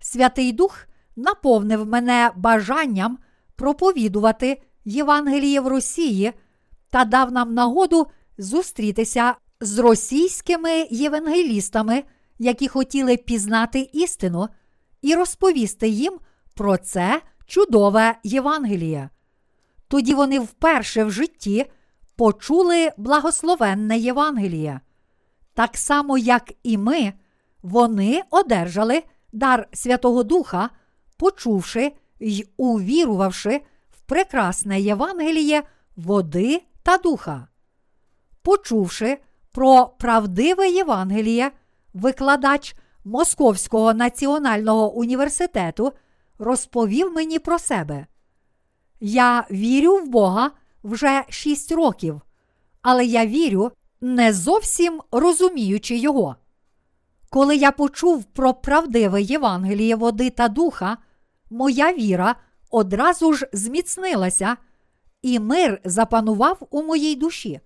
Святий 0.00 0.52
Дух 0.52 0.86
наповнив 1.16 1.86
мене 1.86 2.30
бажанням 2.36 3.18
проповідувати 3.56 4.62
Євангеліє 4.84 5.60
в 5.60 5.68
Росії 5.68 6.32
та 6.90 7.04
дав 7.04 7.32
нам 7.32 7.54
нагоду 7.54 8.06
зустрітися 8.38 9.34
з 9.60 9.78
російськими 9.78 10.86
євангелістами, 10.90 12.02
які 12.38 12.68
хотіли 12.68 13.16
пізнати 13.16 13.90
істину, 13.92 14.48
і 15.02 15.14
розповісти 15.14 15.88
їм 15.88 16.18
про 16.54 16.76
це 16.76 17.22
чудове 17.46 18.14
Євангеліє. 18.24 19.10
Тоді 19.88 20.14
вони 20.14 20.38
вперше 20.38 21.04
в 21.04 21.10
житті 21.10 21.66
почули 22.16 22.90
благословенне 22.96 23.98
Євангеліє. 23.98 24.80
Так 25.54 25.76
само, 25.76 26.18
як 26.18 26.52
і 26.62 26.78
ми, 26.78 27.12
вони 27.62 28.22
одержали 28.30 29.02
дар 29.32 29.68
Святого 29.72 30.22
Духа, 30.22 30.70
почувши 31.16 31.92
й 32.20 32.48
увірувавши 32.56 33.60
в 33.90 34.00
прекрасне 34.00 34.80
Євангеліє 34.80 35.62
води 35.96 36.62
та 36.82 36.96
духа. 36.96 37.46
Почувши 38.42 39.18
про 39.52 39.86
правдиве 39.86 40.68
Євангеліє, 40.68 41.52
викладач 41.94 42.74
Московського 43.04 43.94
національного 43.94 44.92
університету 44.92 45.92
розповів 46.38 47.12
мені 47.12 47.38
про 47.38 47.58
себе. 47.58 48.06
Я 49.00 49.46
вірю 49.50 49.96
в 49.96 50.08
Бога 50.08 50.50
вже 50.84 51.24
шість 51.28 51.72
років, 51.72 52.20
але 52.82 53.04
я 53.04 53.26
вірю, 53.26 53.72
не 54.00 54.32
зовсім 54.32 55.00
розуміючи 55.12 55.96
Його. 55.96 56.36
Коли 57.30 57.56
я 57.56 57.72
почув 57.72 58.24
про 58.24 58.54
правдиве 58.54 59.22
Євангеліє 59.22 59.96
води 59.96 60.30
та 60.30 60.48
духа, 60.48 60.96
моя 61.50 61.92
віра 61.92 62.36
одразу 62.70 63.32
ж 63.32 63.48
зміцнилася, 63.52 64.56
і 65.22 65.38
мир 65.38 65.80
запанував 65.84 66.58
у 66.70 66.82
моїй 66.82 67.14
душі. 67.14 67.60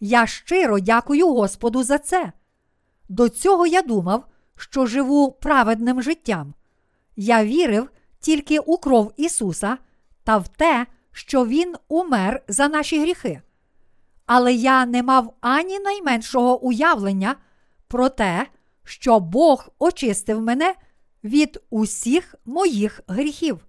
Я 0.00 0.26
щиро 0.26 0.80
дякую 0.80 1.28
Господу 1.28 1.82
за 1.82 1.98
це. 1.98 2.32
До 3.08 3.28
цього 3.28 3.66
я 3.66 3.82
думав, 3.82 4.24
що 4.56 4.86
живу 4.86 5.32
праведним 5.32 6.02
життям. 6.02 6.54
Я 7.16 7.44
вірив 7.44 7.90
тільки 8.20 8.58
у 8.58 8.78
кров 8.78 9.12
Ісуса 9.16 9.78
та 10.24 10.36
в 10.36 10.48
те, 10.48 10.86
що 11.12 11.46
Він 11.46 11.74
умер 11.88 12.42
за 12.48 12.68
наші 12.68 13.00
гріхи. 13.00 13.40
Але 14.26 14.52
я 14.52 14.86
не 14.86 15.02
мав 15.02 15.34
ані 15.40 15.78
найменшого 15.78 16.60
уявлення 16.60 17.36
про 17.88 18.08
те, 18.08 18.46
що 18.84 19.20
Бог 19.20 19.68
очистив 19.78 20.40
мене 20.40 20.74
від 21.24 21.60
усіх 21.70 22.34
моїх 22.44 23.00
гріхів. 23.06 23.66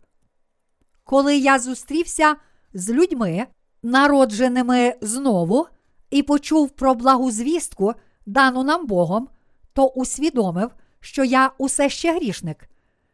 Коли 1.04 1.38
я 1.38 1.60
зустрівся 1.60 2.36
з 2.74 2.90
людьми, 2.90 3.46
народженими 3.84 4.96
знову, 5.02 5.68
і 6.10 6.24
почув 6.24 6.70
про 6.70 6.94
благу 6.94 7.32
звістку, 7.32 7.94
дану 8.26 8.64
нам 8.64 8.88
Богом, 8.88 9.28
то 9.74 9.88
усвідомив, 9.88 10.72
що 11.00 11.24
я 11.24 11.52
усе 11.58 11.90
ще 11.90 12.16
грішник. 12.16 12.70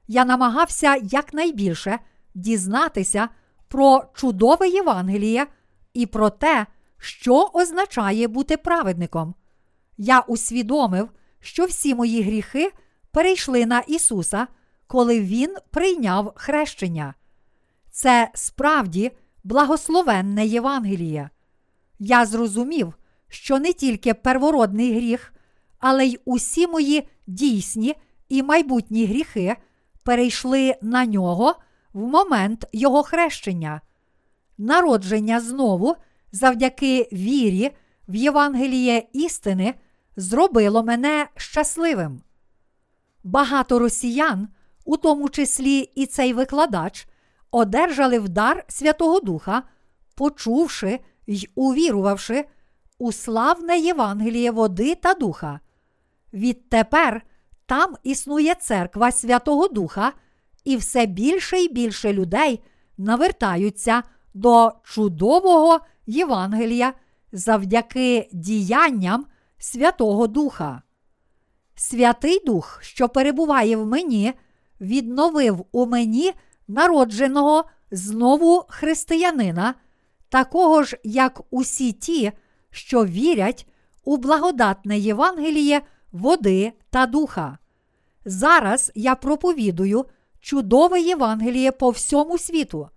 Я 0.07 0.25
намагався 0.25 0.95
якнайбільше 1.03 1.99
дізнатися 2.35 3.29
про 3.67 4.03
чудове 4.13 4.67
Євангеліє 4.67 5.47
і 5.93 6.05
про 6.05 6.29
те, 6.29 6.65
що 6.97 7.49
означає 7.53 8.27
бути 8.27 8.57
праведником. 8.57 9.35
Я 9.97 10.19
усвідомив, 10.19 11.09
що 11.41 11.65
всі 11.65 11.95
мої 11.95 12.21
гріхи 12.21 12.71
перейшли 13.11 13.65
на 13.65 13.79
Ісуса, 13.79 14.47
коли 14.87 15.19
Він 15.19 15.55
прийняв 15.71 16.33
хрещення. 16.35 17.13
Це 17.91 18.31
справді 18.33 19.11
благословенне 19.43 20.45
Євангеліє. 20.45 21.29
Я 21.99 22.25
зрозумів, 22.25 22.93
що 23.27 23.59
не 23.59 23.73
тільки 23.73 24.13
первородний 24.13 24.95
гріх, 24.95 25.33
але 25.79 26.05
й 26.05 26.19
усі 26.25 26.67
мої 26.67 27.07
дійсні 27.27 27.95
і 28.29 28.43
майбутні 28.43 29.05
гріхи 29.05 29.55
перейшли 30.03 30.75
на 30.81 31.05
нього 31.05 31.55
в 31.93 32.07
момент 32.07 32.65
його 32.73 33.03
хрещення. 33.03 33.81
Народження 34.57 35.39
знову, 35.39 35.95
завдяки 36.31 37.09
вірі 37.13 37.71
в 38.07 38.15
Євангеліє 38.15 39.03
істини, 39.13 39.73
зробило 40.15 40.83
мене 40.83 41.27
щасливим. 41.35 42.21
Багато 43.23 43.79
росіян, 43.79 44.47
у 44.85 44.97
тому 44.97 45.29
числі 45.29 45.79
і 45.79 46.05
цей 46.05 46.33
викладач, 46.33 47.07
одержали 47.51 48.19
вдар 48.19 48.65
Святого 48.67 49.19
Духа, 49.19 49.63
почувши 50.15 50.99
й 51.27 51.49
увірувавши 51.55 52.45
у 52.97 53.11
славне 53.11 53.79
Євангеліє 53.79 54.51
води 54.51 54.95
та 54.95 55.13
духа. 55.13 55.59
Відтепер 56.33 57.21
там 57.65 57.95
існує 58.03 58.55
церква 58.55 59.11
Святого 59.11 59.67
Духа, 59.67 60.13
і 60.63 60.77
все 60.77 61.05
більше 61.05 61.61
і 61.63 61.73
більше 61.73 62.13
людей 62.13 62.63
навертаються 62.97 64.03
до 64.33 64.71
чудового 64.83 65.79
Євангелія 66.05 66.93
завдяки 67.31 68.29
діянням 68.31 69.25
Святого 69.63 70.27
Духа. 70.27 70.81
Святий 71.75 72.41
Дух, 72.45 72.79
що 72.81 73.09
перебуває 73.09 73.77
в 73.77 73.85
мені, 73.85 74.33
відновив 74.81 75.65
у 75.71 75.85
мені 75.85 76.33
народженого 76.67 77.65
знову 77.91 78.65
християнина, 78.69 79.75
такого 80.29 80.83
ж, 80.83 80.97
як 81.03 81.41
усі 81.51 81.91
ті, 81.91 82.31
що 82.71 83.05
вірять 83.05 83.67
у 84.03 84.17
благодатне 84.17 84.99
Євангеліє 84.99 85.81
води 86.11 86.73
та 86.89 87.05
духа. 87.05 87.57
Зараз 88.25 88.91
я 88.95 89.15
проповідую 89.15 90.05
чудове 90.39 91.01
Євангеліє 91.01 91.71
по 91.71 91.89
всьому 91.89 92.37
світу. 92.37 92.89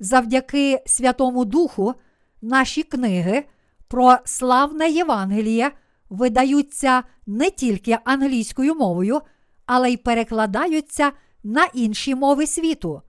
Завдяки 0.00 0.82
Святому 0.86 1.44
Духу 1.44 1.94
наші 2.40 2.82
книги 2.82 3.44
про 3.88 4.16
славне 4.24 4.90
Євангеліє 4.90 5.72
видаються 6.12 7.02
не 7.26 7.50
тільки 7.50 7.98
англійською 8.04 8.74
мовою, 8.74 9.20
але 9.66 9.90
й 9.90 9.96
перекладаються 9.96 11.12
на 11.44 11.64
інші 11.74 12.14
мови 12.14 12.46
світу. 12.46 13.02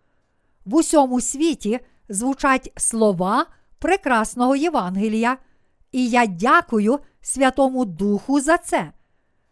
В 0.66 0.76
усьому 0.76 1.22
світі 1.22 1.80
звучать 2.10 2.72
слова 2.78 3.46
прекрасного 3.80 4.56
Євангелія, 4.56 5.38
і 5.92 6.10
я 6.10 6.26
дякую 6.26 7.00
Святому 7.22 7.86
Духу 7.86 8.40
за 8.40 8.58
це. 8.58 8.92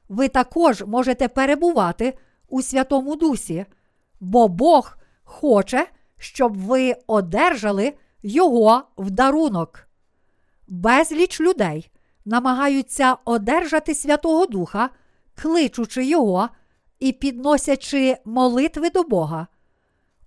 Ви 0.09 0.27
також 0.27 0.83
можете 0.87 1.27
перебувати 1.27 2.17
у 2.47 2.61
Святому 2.61 3.15
Дусі, 3.15 3.65
бо 4.19 4.47
Бог 4.47 4.97
хоче, 5.23 5.87
щоб 6.17 6.57
ви 6.57 6.95
одержали 7.07 7.93
Його 8.23 8.83
в 8.97 9.11
дарунок. 9.11 9.87
Безліч 10.67 11.41
людей 11.41 11.91
намагаються 12.25 13.17
одержати 13.25 13.95
Святого 13.95 14.45
Духа, 14.45 14.89
кличучи 15.35 16.05
Його 16.05 16.49
і 16.99 17.11
підносячи 17.11 18.17
молитви 18.25 18.89
до 18.89 19.03
Бога. 19.03 19.47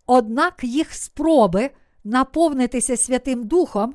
Однак 0.07 0.65
їх 0.65 0.95
спроби 0.95 1.71
наповнитися 2.05 2.97
Святим 2.97 3.45
Духом 3.45 3.95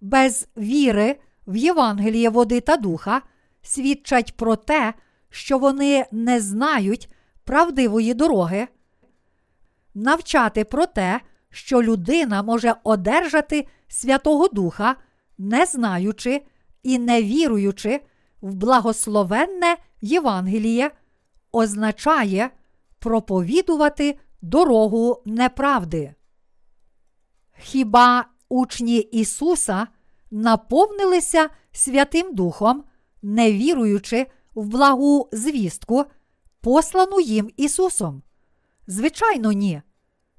без 0.00 0.48
віри 0.56 1.20
в 1.46 1.56
Євангеліє 1.56 2.28
води 2.28 2.60
та 2.60 2.76
духа 2.76 3.22
свідчать 3.62 4.36
про 4.36 4.56
те, 4.56 4.94
що 5.30 5.58
вони 5.58 6.06
не 6.12 6.40
знають 6.40 7.12
правдивої 7.44 8.14
дороги. 8.14 8.68
Навчати 9.94 10.64
про 10.64 10.86
те, 10.86 11.20
що 11.50 11.82
людина 11.82 12.42
може 12.42 12.74
одержати 12.84 13.66
Святого 13.88 14.48
Духа, 14.48 14.96
не 15.38 15.66
знаючи 15.66 16.42
і 16.82 16.98
не 16.98 17.22
віруючи 17.22 18.00
в 18.40 18.54
благословенне 18.54 19.76
Євангеліє, 20.00 20.90
означає 21.52 22.50
проповідувати 22.98 24.18
дорогу 24.42 25.22
неправди. 25.24 26.14
Хіба 27.58 28.24
учні 28.48 28.98
Ісуса 28.98 29.86
наповнилися 30.30 31.48
Святим 31.72 32.34
Духом, 32.34 32.84
не 33.22 33.52
віруючи 33.52 34.26
в 34.54 34.66
благу 34.68 35.28
звістку, 35.32 36.04
послану 36.60 37.20
їм 37.20 37.50
Ісусом? 37.56 38.22
Звичайно, 38.86 39.52
ні. 39.52 39.82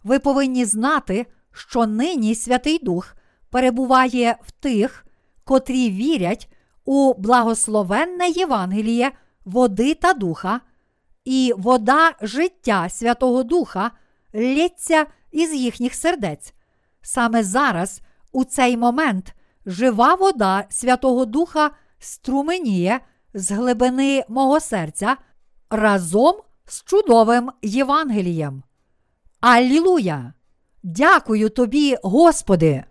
Ви 0.03 0.19
повинні 0.19 0.65
знати, 0.65 1.25
що 1.51 1.87
нині 1.87 2.35
Святий 2.35 2.79
Дух 2.79 3.15
перебуває 3.49 4.37
в 4.43 4.51
тих, 4.51 5.05
котрі 5.43 5.89
вірять 5.91 6.49
у 6.85 7.13
благословенне 7.13 8.29
Євангеліє 8.29 9.11
води 9.45 9.93
та 9.93 10.13
духа, 10.13 10.61
і 11.25 11.53
вода 11.57 12.11
життя 12.21 12.89
Святого 12.89 13.43
Духа 13.43 13.91
лється 14.35 15.05
із 15.31 15.53
їхніх 15.53 15.95
сердець. 15.95 16.53
Саме 17.01 17.43
зараз, 17.43 18.01
у 18.31 18.43
цей 18.43 18.77
момент, 18.77 19.35
жива 19.65 20.15
вода 20.15 20.65
Святого 20.69 21.25
Духа 21.25 21.71
струменіє 21.99 22.99
з 23.33 23.51
глибини 23.51 24.23
мого 24.29 24.59
серця 24.59 25.17
разом 25.69 26.35
з 26.65 26.83
чудовим 26.83 27.51
Євангелієм. 27.61 28.63
Аллілуя! 29.39 30.33
Дякую 30.83 31.49
тобі, 31.49 31.97
Господи! 32.03 32.83